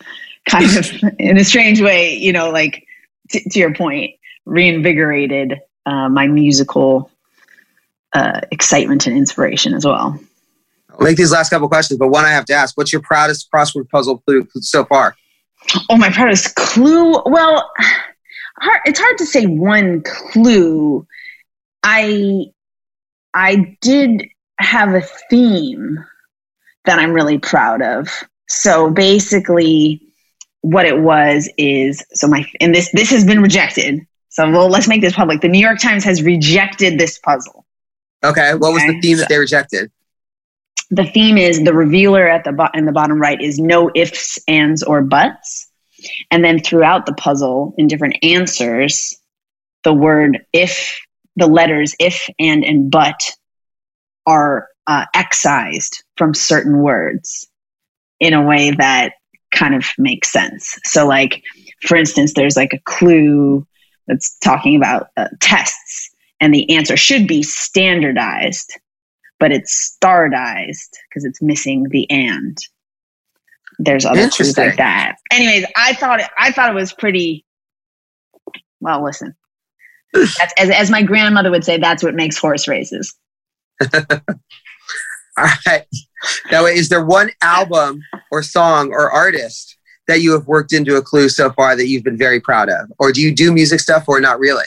[0.49, 2.87] kind of, in a strange way, you know, like
[3.29, 7.11] t- to your point, reinvigorated uh, my musical
[8.13, 10.17] uh, excitement and inspiration as well.
[10.97, 13.49] I'll make these last couple questions, but one I have to ask: What's your proudest
[13.51, 15.15] crossword puzzle clue so far?
[15.89, 17.21] Oh, my proudest clue.
[17.25, 17.69] Well,
[18.59, 21.05] hard, it's hard to say one clue.
[21.83, 22.45] I
[23.33, 24.23] I did
[24.59, 25.97] have a theme
[26.85, 28.23] that I'm really proud of.
[28.47, 30.01] So basically,
[30.61, 34.05] what it was is so my and this this has been rejected.
[34.29, 35.41] So well, let's make this public.
[35.41, 37.65] The New York Times has rejected this puzzle.
[38.23, 39.91] Okay, what was Okay, the theme so- that they rejected?
[40.91, 44.37] The theme is the revealer at the bo- in the bottom right is no ifs,
[44.47, 45.67] ands, or buts,
[46.29, 49.15] and then throughout the puzzle in different answers,
[49.83, 50.99] the word if,
[51.35, 53.31] the letters if, and, and but
[54.25, 57.47] are uh, excised from certain words
[58.19, 59.13] in a way that
[59.51, 60.77] kind of makes sense.
[60.83, 61.43] So, like,
[61.81, 63.65] for instance, there's like a clue
[64.07, 68.79] that's talking about uh, tests, and the answer should be standardized,
[69.39, 72.57] but it's stardized because it's missing the and.
[73.77, 75.17] There's other clues like that.
[75.31, 77.45] Anyways, I thought it, I thought it was pretty.
[78.79, 79.35] Well, listen.
[80.13, 83.13] That's, as, as my grandmother would say, that's what makes horse races.
[83.93, 85.85] All right.
[86.51, 91.01] Now, is there one album or song or artist that you have worked into a
[91.01, 92.91] clue so far that you've been very proud of?
[92.99, 94.65] Or do you do music stuff or not really?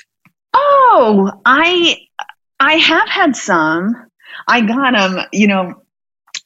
[0.52, 1.96] Oh, I
[2.60, 4.07] I have had some.
[4.48, 5.82] I got them, you know,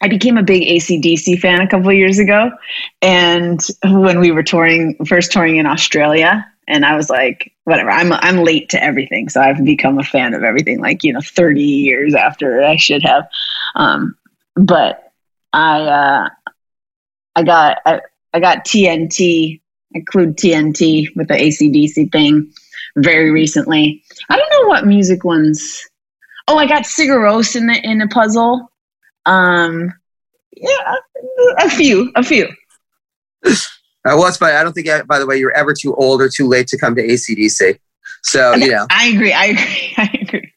[0.01, 2.51] I became a big ACDC fan a couple years ago,
[3.01, 7.91] and when we were touring, first touring in Australia, and I was like, whatever.
[7.91, 10.81] I'm I'm late to everything, so I've become a fan of everything.
[10.81, 13.29] Like you know, 30 years after I should have.
[13.75, 14.17] Um,
[14.57, 15.13] but
[15.53, 16.29] I uh,
[17.37, 18.01] I got I,
[18.33, 19.61] I got TNT.
[19.95, 22.53] I clued TNT with the ACDC thing
[22.97, 24.03] very recently.
[24.29, 25.87] I don't know what music ones.
[26.53, 28.71] Oh, I got Sigur Rós in the in a puzzle.
[29.25, 29.91] Um,
[30.55, 30.97] yeah,
[31.59, 32.49] a few, a few.
[34.05, 34.53] Uh, well, it's funny.
[34.53, 36.97] I don't think, by the way, you're ever too old or too late to come
[36.97, 37.79] to ACDC.
[38.25, 38.85] So, you know.
[38.91, 39.33] I agree.
[39.33, 39.95] I agree.
[39.97, 40.53] I agree.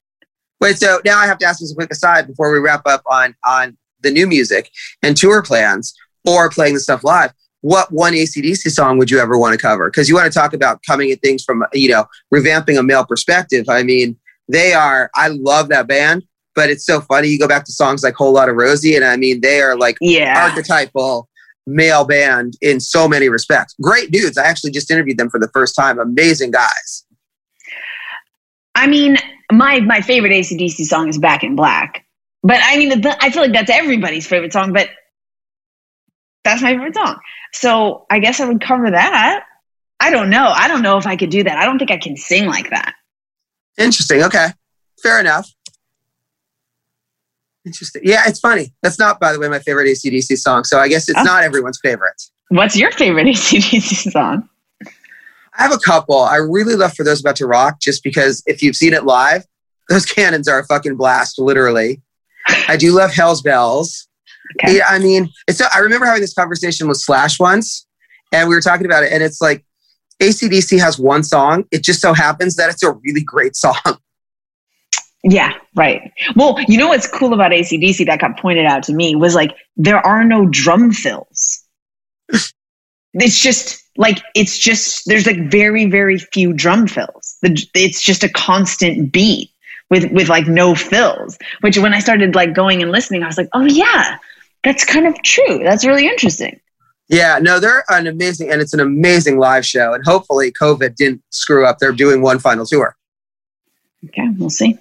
[0.60, 3.04] Wait, so now I have to ask this a quick aside before we wrap up
[3.06, 4.72] on on the new music
[5.04, 5.94] and tour plans
[6.26, 7.34] or playing the stuff live.
[7.62, 9.92] What one ACDC song would you ever want to cover?
[9.92, 13.06] Because you want to talk about coming at things from you know revamping a male
[13.06, 13.66] perspective.
[13.70, 15.10] I mean, they are.
[15.16, 16.24] I love that band,
[16.56, 17.28] but it's so funny.
[17.30, 19.78] You go back to songs like "Whole Lot of Rosie," and I mean, they are
[19.78, 20.34] like Yeah.
[20.38, 21.28] archetypal
[21.68, 23.76] male band in so many respects.
[23.82, 24.38] Great dudes.
[24.38, 26.00] I actually just interviewed them for the first time.
[26.00, 27.06] Amazing guys.
[28.76, 29.18] I mean,
[29.52, 32.06] my my favorite ACDC song is Back in Black.
[32.44, 34.90] But I mean, I feel like that's everybody's favorite song, but
[36.44, 37.18] that's my favorite song.
[37.54, 39.44] So I guess I would cover that.
[40.00, 40.54] I don't know.
[40.56, 41.58] I don't know if I could do that.
[41.58, 42.94] I don't think I can sing like that.
[43.78, 44.24] Interesting.
[44.24, 44.48] Okay.
[45.02, 45.50] Fair enough.
[47.66, 48.04] Interesting.
[48.06, 48.74] Yeah, it's funny.
[48.84, 50.64] That's not, by the way, my favorite ACDC song.
[50.64, 51.24] So I guess it's Oh.
[51.24, 52.22] not everyone's favorite.
[52.50, 54.48] What's your favorite ACDC song?
[55.58, 56.20] I have a couple.
[56.20, 59.44] I really love For Those About to Rock just because if you've seen it live,
[59.90, 62.02] those cannons are a fucking blast, literally.
[62.68, 64.08] I do love Hell's Bells.
[64.64, 64.78] Okay.
[64.78, 65.58] Yeah, I mean, it's.
[65.58, 67.88] So I remember having this conversation with Slash once,
[68.32, 69.66] and we were talking about it, and it's like
[70.22, 71.66] ACDC has one song.
[71.72, 73.76] It just so happens that it's a really great song.
[75.28, 76.12] Yeah, right.
[76.36, 79.56] Well, you know what's cool about ACDC that got pointed out to me was like
[79.76, 81.64] there are no drum fills.
[83.16, 87.38] it's just like it's just there's like very very few drum fills.
[87.42, 89.50] It's just a constant beat
[89.90, 91.40] with with like no fills.
[91.62, 94.18] Which when I started like going and listening, I was like, oh yeah,
[94.64, 95.58] that's kind of true.
[95.64, 96.60] That's really interesting.
[97.08, 99.94] Yeah, no, they're an amazing, and it's an amazing live show.
[99.94, 101.78] And hopefully, COVID didn't screw up.
[101.78, 102.96] They're doing one final tour.
[104.06, 104.78] Okay, we'll see.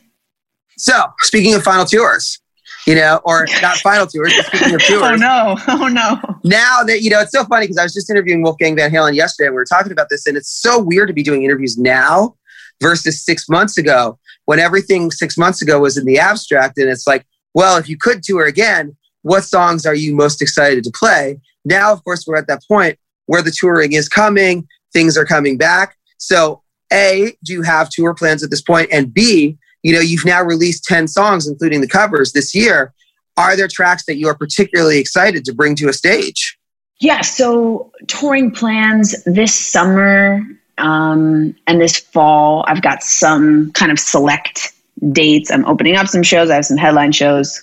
[0.76, 2.40] So, speaking of final tours,
[2.86, 5.56] you know, or not final tours, but speaking of tours, Oh no!
[5.68, 6.18] Oh no!
[6.44, 9.14] now that you know, it's so funny because I was just interviewing Wolfgang Van Halen
[9.14, 11.76] yesterday, and we were talking about this, and it's so weird to be doing interviews
[11.76, 12.36] now
[12.80, 17.06] versus six months ago, when everything six months ago was in the abstract, and it's
[17.06, 21.38] like, well, if you could tour again, what songs are you most excited to play?
[21.64, 25.56] Now, of course, we're at that point where the touring is coming, things are coming
[25.56, 25.96] back.
[26.18, 26.62] So,
[26.92, 28.88] A, do you have tour plans at this point?
[28.92, 32.92] And B, you know, you've now released 10 songs, including the covers this year.
[33.36, 36.56] Are there tracks that you are particularly excited to bring to a stage?
[37.00, 40.40] Yeah, so touring plans this summer
[40.78, 44.72] um, and this fall, I've got some kind of select
[45.12, 45.50] dates.
[45.50, 46.50] I'm opening up some shows.
[46.50, 47.62] I have some headline shows,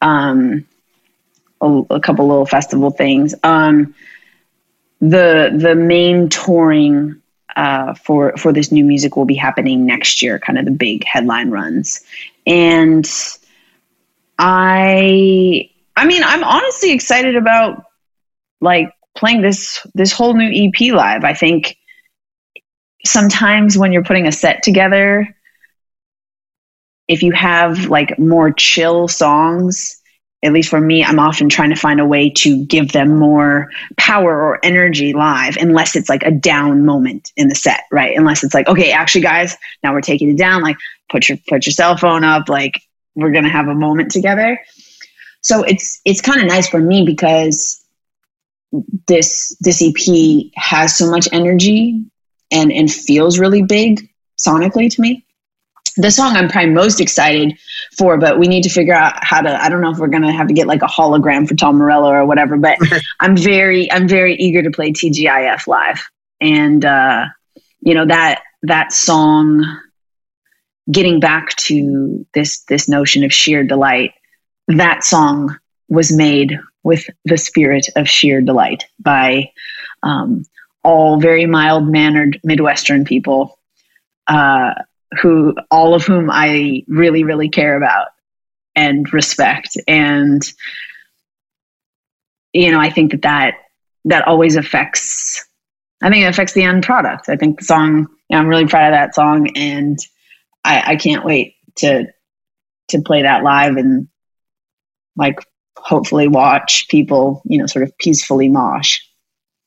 [0.00, 0.66] um,
[1.62, 3.34] a, a couple little festival things.
[3.42, 3.94] Um,
[5.00, 7.22] the the main touring
[7.56, 10.38] uh, for for this new music will be happening next year.
[10.38, 12.02] Kind of the big headline runs,
[12.46, 13.08] and
[14.38, 17.84] I I mean I'm honestly excited about
[18.60, 21.24] like playing this this whole new EP live.
[21.24, 21.76] I think
[23.04, 25.34] sometimes when you're putting a set together,
[27.08, 30.01] if you have like more chill songs,
[30.42, 33.70] at least for me, I'm often trying to find a way to give them more
[33.96, 38.16] power or energy live, unless it's like a down moment in the set, right?
[38.16, 40.62] Unless it's like, okay, actually, guys, now we're taking it down.
[40.62, 40.76] Like,
[41.10, 42.48] put your put your cell phone up.
[42.48, 42.82] Like,
[43.14, 44.58] we're gonna have a moment together.
[45.42, 47.80] So it's it's kind of nice for me because
[49.06, 52.04] this this EP has so much energy
[52.50, 55.24] and and feels really big sonically to me
[55.96, 57.58] the song I'm probably most excited
[57.96, 59.62] for, but we need to figure out how to.
[59.62, 62.10] I don't know if we're gonna have to get like a hologram for Tom Morello
[62.10, 62.56] or whatever.
[62.56, 62.78] But
[63.20, 66.02] I'm very, I'm very eager to play TGIF live,
[66.40, 67.26] and uh,
[67.80, 69.64] you know that that song.
[70.90, 74.14] Getting back to this this notion of sheer delight,
[74.66, 75.56] that song
[75.88, 79.52] was made with the spirit of sheer delight by
[80.02, 80.44] um,
[80.82, 83.58] all very mild mannered Midwestern people.
[84.26, 84.74] Uh,
[85.20, 88.08] who all of whom I really, really care about
[88.74, 89.76] and respect.
[89.86, 90.42] And,
[92.52, 93.54] you know, I think that that,
[94.06, 95.44] that always affects,
[96.02, 97.28] I think it affects the end product.
[97.28, 99.98] I think the song, you know, I'm really proud of that song and
[100.64, 102.06] I, I can't wait to,
[102.88, 104.08] to play that live and
[105.16, 105.40] like
[105.76, 109.00] hopefully watch people, you know, sort of peacefully mosh.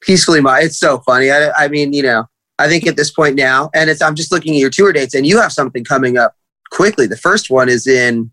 [0.02, 0.64] Peacefully mosh.
[0.64, 1.32] It's so funny.
[1.32, 2.26] I, I mean, you know,
[2.58, 5.14] I think at this point now, and it's I'm just looking at your tour dates,
[5.14, 6.36] and you have something coming up
[6.72, 7.08] quickly.
[7.08, 8.32] The first one is in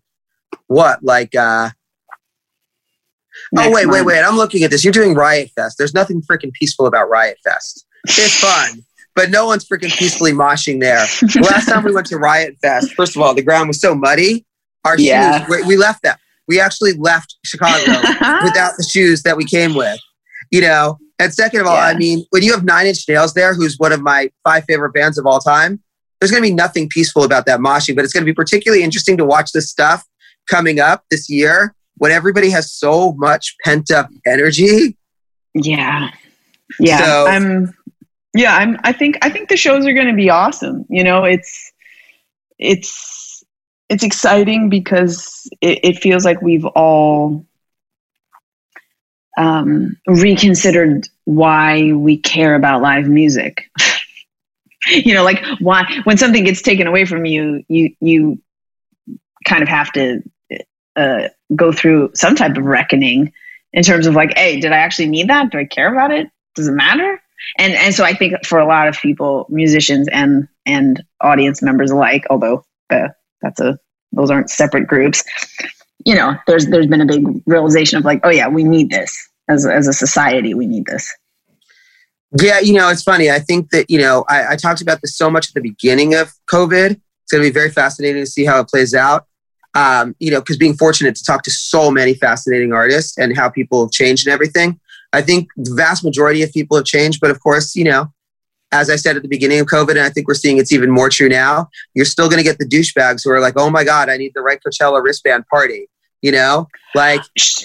[0.67, 1.69] what, like uh
[3.55, 4.05] Oh wait, month.
[4.05, 4.21] wait, wait.
[4.23, 4.83] I'm looking at this.
[4.83, 5.77] You're doing Riot Fest.
[5.77, 7.85] There's nothing freaking peaceful about Riot Fest.
[8.05, 8.83] It's fun.
[9.15, 11.05] but no one's freaking peacefully moshing there.
[11.21, 13.95] The last time we went to Riot Fest, first of all, the ground was so
[13.95, 14.45] muddy.
[14.85, 15.45] Our yeah.
[15.45, 16.17] shoes, we, we left them.
[16.47, 17.91] We actually left Chicago
[18.43, 19.99] without the shoes that we came with.
[20.51, 21.85] You know, and second of all, yeah.
[21.85, 24.93] I mean, when you have Nine Inch Nails there, who's one of my five favorite
[24.93, 25.81] bands of all time,
[26.19, 28.83] there's going to be nothing peaceful about that moshing, but it's going to be particularly
[28.83, 30.05] interesting to watch this stuff
[30.49, 34.97] coming up this year when everybody has so much pent up energy.
[35.53, 36.09] Yeah.
[36.79, 36.97] Yeah.
[36.97, 37.73] So, I'm
[38.33, 40.85] yeah, I'm I think I think the shows are going to be awesome.
[40.89, 41.71] You know, it's
[42.57, 43.43] it's
[43.89, 47.45] it's exciting because it, it feels like we've all
[49.37, 53.69] um, reconsidered why we care about live music.
[54.87, 58.41] you know, like why when something gets taken away from you, you you
[59.45, 60.21] kind of have to
[60.95, 63.33] uh, go through some type of reckoning
[63.71, 65.51] in terms of like, hey, did I actually need that?
[65.51, 66.29] Do I care about it?
[66.55, 67.21] Does it matter?
[67.57, 71.91] And and so I think for a lot of people, musicians and and audience members
[71.91, 73.09] alike, although uh,
[73.41, 73.77] that's a
[74.11, 75.23] those aren't separate groups,
[76.05, 79.15] you know, there's there's been a big realization of like, oh yeah, we need this
[79.49, 80.53] as as a society.
[80.53, 81.11] We need this.
[82.39, 83.29] Yeah, you know, it's funny.
[83.29, 86.15] I think that you know, I, I talked about this so much at the beginning
[86.15, 86.91] of COVID.
[86.91, 89.27] It's going to be very fascinating to see how it plays out.
[89.75, 93.49] Um, you know, because being fortunate to talk to so many fascinating artists and how
[93.49, 94.79] people have changed and everything.
[95.13, 98.12] I think the vast majority of people have changed, but of course, you know,
[98.73, 100.91] as I said at the beginning of COVID, and I think we're seeing it's even
[100.91, 103.83] more true now, you're still going to get the douchebags who are like, oh my
[103.83, 105.87] God, I need the right Coachella wristband party
[106.23, 106.67] you know?
[106.95, 107.21] Like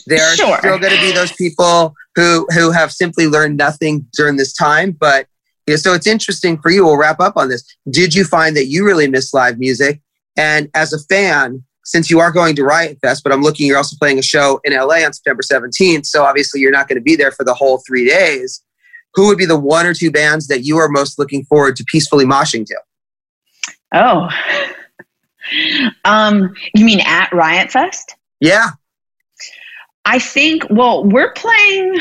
[0.06, 0.58] there are sure.
[0.58, 4.90] still going to be those people who who have simply learned nothing during this time
[4.90, 5.26] but
[5.66, 7.64] you know so it's interesting for you we'll wrap up on this.
[7.90, 10.00] Did you find that you really miss live music?
[10.36, 13.78] And as a fan since you are going to riot fest but i'm looking you're
[13.78, 17.02] also playing a show in la on september 17th so obviously you're not going to
[17.02, 18.62] be there for the whole three days
[19.18, 21.84] who would be the one or two bands that you are most looking forward to
[21.84, 22.76] peacefully moshing to
[23.94, 24.28] oh
[26.04, 28.70] um you mean at riot fest yeah.
[30.04, 31.98] I think, well, we're playing.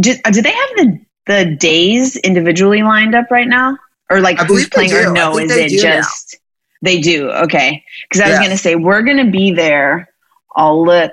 [0.00, 3.76] Did, uh, do they have the, the days individually lined up right now?
[4.10, 5.38] Or like who's playing or no?
[5.38, 6.34] Is it just.
[6.34, 6.40] Now.
[6.82, 7.30] They do.
[7.30, 7.82] Okay.
[8.08, 10.08] Because I was going to say, we're going to be there.
[10.54, 11.12] I'll look.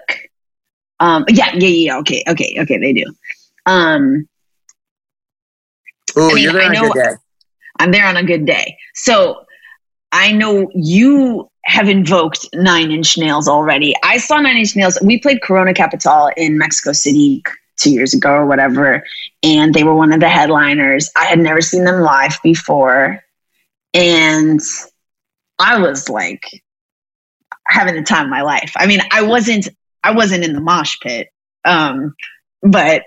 [1.00, 1.98] Um, yeah, yeah, yeah.
[2.00, 2.24] Okay.
[2.28, 2.58] Okay.
[2.60, 2.78] Okay.
[2.78, 3.06] They do.
[3.66, 4.28] Um,
[6.16, 7.16] Oh, I mean, you're there on a good day.
[7.80, 8.78] I'm there on a good day.
[8.94, 9.46] So
[10.12, 13.96] I know you have invoked Nine Inch Nails already.
[14.04, 14.98] I saw Nine Inch Nails.
[15.02, 17.44] We played Corona Capital in Mexico City
[17.78, 19.04] two years ago or whatever,
[19.42, 21.10] and they were one of the headliners.
[21.16, 23.24] I had never seen them live before,
[23.94, 24.60] and
[25.60, 26.64] I was like
[27.66, 28.74] having the time of my life.
[28.78, 29.70] I mean, I wasn't
[30.04, 31.30] I wasn't in the mosh pit,
[31.66, 32.14] um,
[32.62, 33.04] but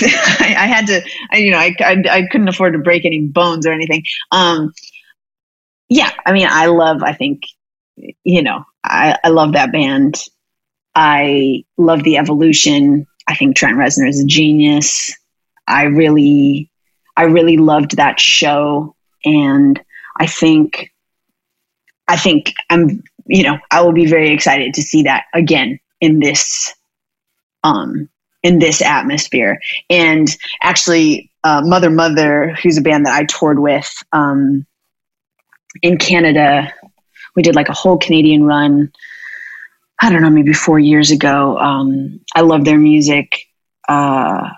[0.40, 1.02] I, I, had to.
[1.30, 4.04] I, you know, I, I, I couldn't afford to break any bones or anything.
[4.30, 4.72] Um,
[5.88, 7.02] yeah, I mean, I love.
[7.02, 7.42] I think
[8.24, 10.16] you know, I, I love that band.
[10.94, 13.06] I love the evolution.
[13.26, 15.12] I think Trent Reznor is a genius.
[15.66, 16.70] I really,
[17.16, 19.80] I really loved that show, and
[20.18, 20.90] I think,
[22.08, 26.18] I think I'm, you know, I will be very excited to see that again in
[26.18, 26.74] this
[27.62, 28.08] um,
[28.42, 29.60] in this atmosphere.
[29.88, 30.28] And
[30.62, 34.66] actually, uh, Mother Mother, who's a band that I toured with um,
[35.80, 36.72] in Canada,
[37.34, 38.92] we did like a whole Canadian run.
[40.00, 41.58] I don't know, maybe four years ago.
[41.58, 43.46] Um, I love their music,
[43.88, 44.50] uh,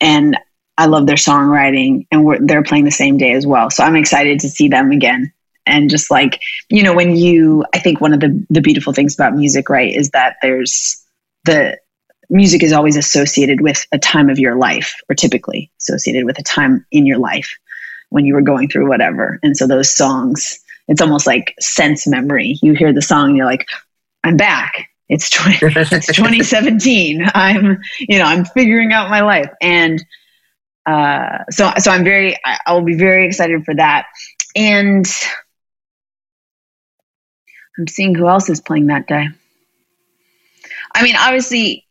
[0.00, 0.36] and
[0.76, 3.70] I love their songwriting, and they're playing the same day as well.
[3.70, 5.32] So I'm excited to see them again.
[5.66, 9.14] And just like you know, when you, I think one of the the beautiful things
[9.14, 11.02] about music, right, is that there's
[11.44, 11.78] the
[12.30, 16.42] music is always associated with a time of your life, or typically associated with a
[16.42, 17.56] time in your life
[18.10, 19.38] when you were going through whatever.
[19.42, 20.58] And so those songs,
[20.88, 22.58] it's almost like sense memory.
[22.62, 23.66] You hear the song, and you're like,
[24.22, 24.88] I'm back.
[25.08, 27.26] It's 20, it's 2017.
[27.34, 29.50] I'm, you know, I'm figuring out my life.
[29.60, 30.04] And
[30.86, 34.06] uh, so, so I'm very, I, will be very excited for that.
[34.56, 35.06] And
[37.78, 39.28] I'm seeing who else is playing that day.
[40.94, 41.83] I mean, obviously,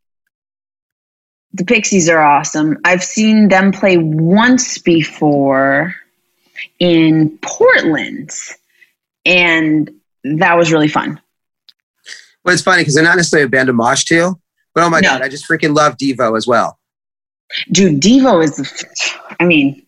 [1.54, 2.78] the Pixies are awesome.
[2.84, 5.96] I've seen them play once before
[6.80, 8.32] in Portland,
[9.26, 9.90] and
[10.24, 11.20] that was really fun.
[12.44, 14.40] Well, it's funny because they're not necessarily a band to mosh to,
[14.74, 15.10] but oh my no.
[15.10, 16.80] god, I just freaking love Devo as well.
[17.72, 18.84] Dude, Devo is,
[19.40, 19.86] I mean,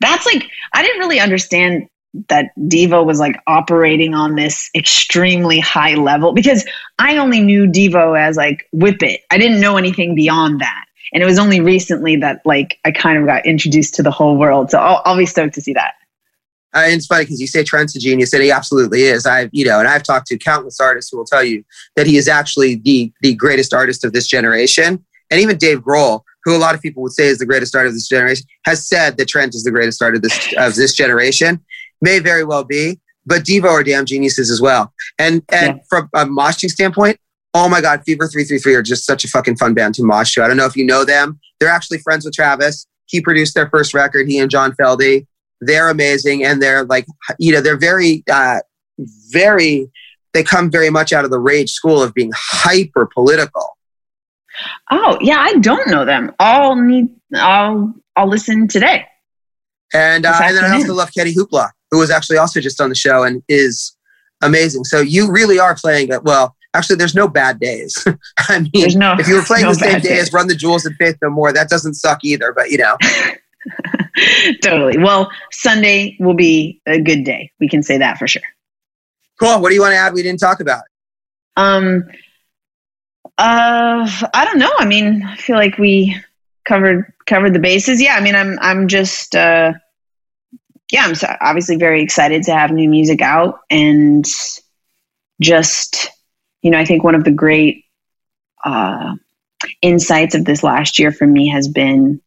[0.00, 0.44] that's like
[0.74, 1.88] I didn't really understand
[2.28, 6.66] that Devo was like operating on this extremely high level because
[6.98, 9.22] I only knew Devo as like Whip It.
[9.30, 10.84] I didn't know anything beyond that.
[11.12, 14.36] And it was only recently that like I kind of got introduced to the whole
[14.36, 14.70] world.
[14.70, 15.94] So I'll, I'll be stoked to see that.
[16.74, 19.24] Uh, it's funny because you say Trent's a genius, and he absolutely is.
[19.24, 21.64] I, you know, and I've talked to countless artists who will tell you
[21.96, 25.04] that he is actually the the greatest artist of this generation.
[25.30, 27.92] And even Dave Grohl, who a lot of people would say is the greatest artist
[27.92, 30.92] of this generation, has said that Trent is the greatest artist of this of this
[30.92, 31.64] generation.
[32.02, 34.92] May very well be, but Devo are damn geniuses as well.
[35.18, 35.82] And and yeah.
[35.88, 37.18] from a moshing standpoint,
[37.58, 40.44] oh my God, Fever 333 are just such a fucking fun band to mosh to.
[40.44, 41.40] I don't know if you know them.
[41.58, 42.86] They're actually friends with Travis.
[43.06, 45.26] He produced their first record, he and John Feldy.
[45.60, 46.44] They're amazing.
[46.44, 47.06] And they're like,
[47.38, 48.60] you know, they're very, uh,
[49.30, 49.90] very,
[50.34, 53.76] they come very much out of the rage school of being hyper political.
[54.90, 56.32] Oh, yeah, I don't know them.
[56.38, 59.06] I'll need, I'll, I'll listen today.
[59.94, 62.88] And, uh, and then I also love Kenny Hoopla, who was actually also just on
[62.88, 63.96] the show and is
[64.42, 64.84] amazing.
[64.84, 68.06] So you really are playing it well actually there's no bad days.
[68.38, 70.84] I mean no, if you were playing no the same day as run the jewels
[70.84, 72.96] and faith no more that doesn't suck either but you know.
[74.62, 74.98] Totally.
[74.98, 77.52] Well sunday will be a good day.
[77.60, 78.42] We can say that for sure.
[79.40, 79.60] Cool.
[79.60, 80.82] What do you want to add we didn't talk about?
[81.56, 82.04] Um
[83.38, 84.72] uh i don't know.
[84.78, 86.16] I mean i feel like we
[86.64, 88.00] covered covered the bases.
[88.00, 89.72] Yeah i mean i'm i'm just uh
[90.90, 94.24] yeah i'm so obviously very excited to have new music out and
[95.40, 96.10] just
[96.62, 97.84] you know, I think one of the great
[98.64, 99.14] uh,
[99.82, 102.20] insights of this last year for me has been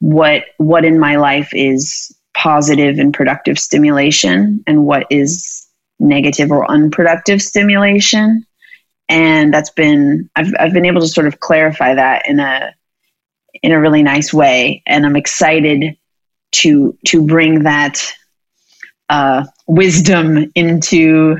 [0.00, 5.66] what what in my life is positive and productive stimulation and what is
[5.98, 8.46] negative or unproductive stimulation.
[9.08, 12.74] And that's been I've, I've been able to sort of clarify that in a
[13.62, 14.82] in a really nice way.
[14.86, 15.96] And i'm excited
[16.50, 18.12] to to bring that
[19.08, 21.38] uh, wisdom into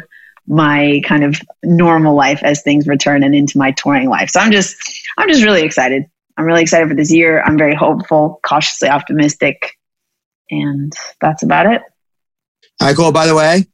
[0.48, 4.30] my kind of normal life as things return and into my touring life.
[4.30, 4.76] So I'm just
[5.18, 6.04] I'm just really excited.
[6.36, 7.42] I'm really excited for this year.
[7.42, 9.76] I'm very hopeful, cautiously optimistic,
[10.50, 11.82] and that's about it.
[12.80, 13.12] All right, cool.
[13.12, 13.66] By the way,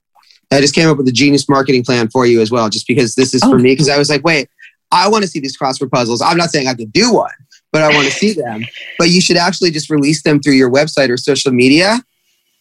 [0.51, 3.15] I just came up with a genius marketing plan for you as well, just because
[3.15, 3.51] this is oh.
[3.51, 3.73] for me.
[3.73, 4.49] Because I was like, wait,
[4.91, 6.21] I want to see these crossword puzzles.
[6.23, 7.31] I'm not saying I could do one,
[7.71, 8.65] but I want to see them.
[8.99, 12.01] But you should actually just release them through your website or social media,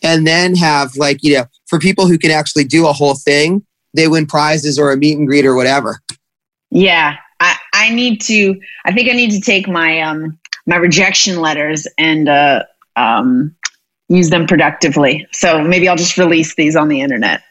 [0.03, 3.65] and then have like you know for people who can actually do a whole thing
[3.93, 6.01] they win prizes or a meet and greet or whatever.
[6.69, 8.59] Yeah, I, I need to.
[8.85, 12.63] I think I need to take my um, my rejection letters and uh,
[12.95, 13.55] um,
[14.09, 15.27] use them productively.
[15.31, 17.43] So maybe I'll just release these on the internet.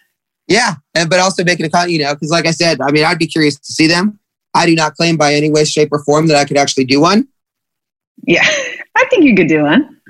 [0.49, 1.91] Yeah, and but also make it a con.
[1.91, 4.19] You know, because like I said, I mean, I'd be curious to see them.
[4.55, 7.01] I do not claim by any way, shape, or form that I could actually do
[7.01, 7.29] one.
[8.27, 8.43] Yeah,
[8.97, 10.01] I think you could do one.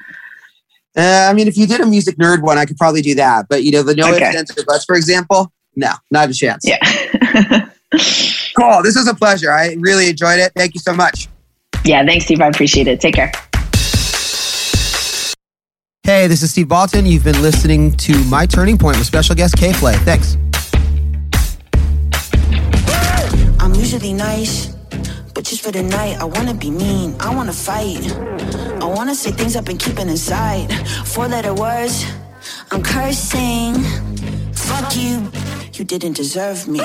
[0.97, 3.47] Uh, I mean, if you did a music nerd one, I could probably do that.
[3.49, 4.29] But you know, the no okay.
[4.29, 6.67] ifs, ands, or buts, for example, no, not a chance.
[6.67, 6.79] Yeah.
[8.57, 8.83] cool.
[8.83, 9.51] This was a pleasure.
[9.51, 10.53] I really enjoyed it.
[10.55, 11.29] Thank you so much.
[11.85, 12.41] Yeah, thanks, Steve.
[12.41, 13.01] I appreciate it.
[13.01, 13.33] Take care.
[16.05, 17.09] Hey, this is Steve Baltin.
[17.09, 19.95] You've been listening to My Turning Point with special guest K Flay.
[19.99, 20.37] Thanks.
[23.61, 24.67] I'm usually nice,
[25.33, 27.15] but just for the night, I wanna be mean.
[27.21, 28.13] I wanna fight.
[28.83, 30.73] I wanna say things I've been keeping inside.
[31.07, 32.05] Four letter words,
[32.73, 33.75] I'm cursing.
[34.53, 35.31] Fuck you
[35.75, 36.81] you didn't deserve me.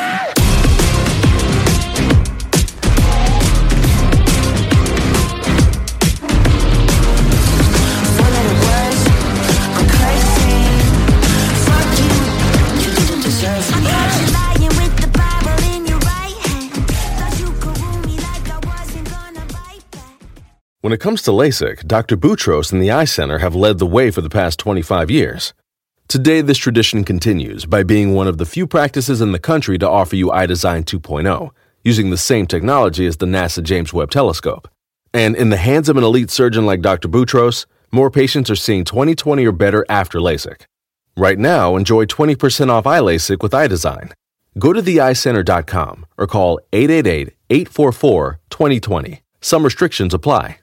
[20.79, 22.15] When it comes to LASIK, Dr.
[22.15, 25.53] Boutros and the Eye Center have led the way for the past 25 years.
[26.07, 29.89] Today, this tradition continues by being one of the few practices in the country to
[29.89, 31.51] offer you iDesign 2.0,
[31.83, 34.69] using the same technology as the NASA James Webb Telescope.
[35.13, 37.09] And in the hands of an elite surgeon like Dr.
[37.09, 40.65] Boutros, more patients are seeing 20/20 or better after LASIK.
[41.17, 44.13] Right now, enjoy 20% off iLASIK with iDesign.
[44.57, 49.19] Go to theeyecenter.com or call 888-844-2020.
[49.41, 50.59] Some restrictions apply.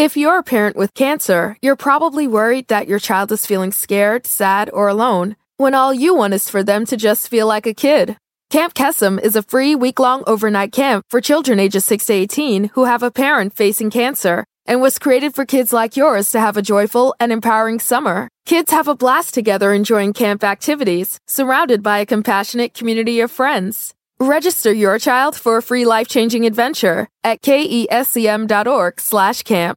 [0.00, 4.26] If you're a parent with cancer, you're probably worried that your child is feeling scared,
[4.26, 7.74] sad, or alone when all you want is for them to just feel like a
[7.74, 8.16] kid.
[8.48, 12.86] Camp Kesem is a free week-long overnight camp for children ages 6 to 18 who
[12.86, 16.62] have a parent facing cancer and was created for kids like yours to have a
[16.62, 18.30] joyful and empowering summer.
[18.46, 23.92] Kids have a blast together enjoying camp activities, surrounded by a compassionate community of friends.
[24.18, 29.76] Register your child for a free life-changing adventure at kesem.org/camp.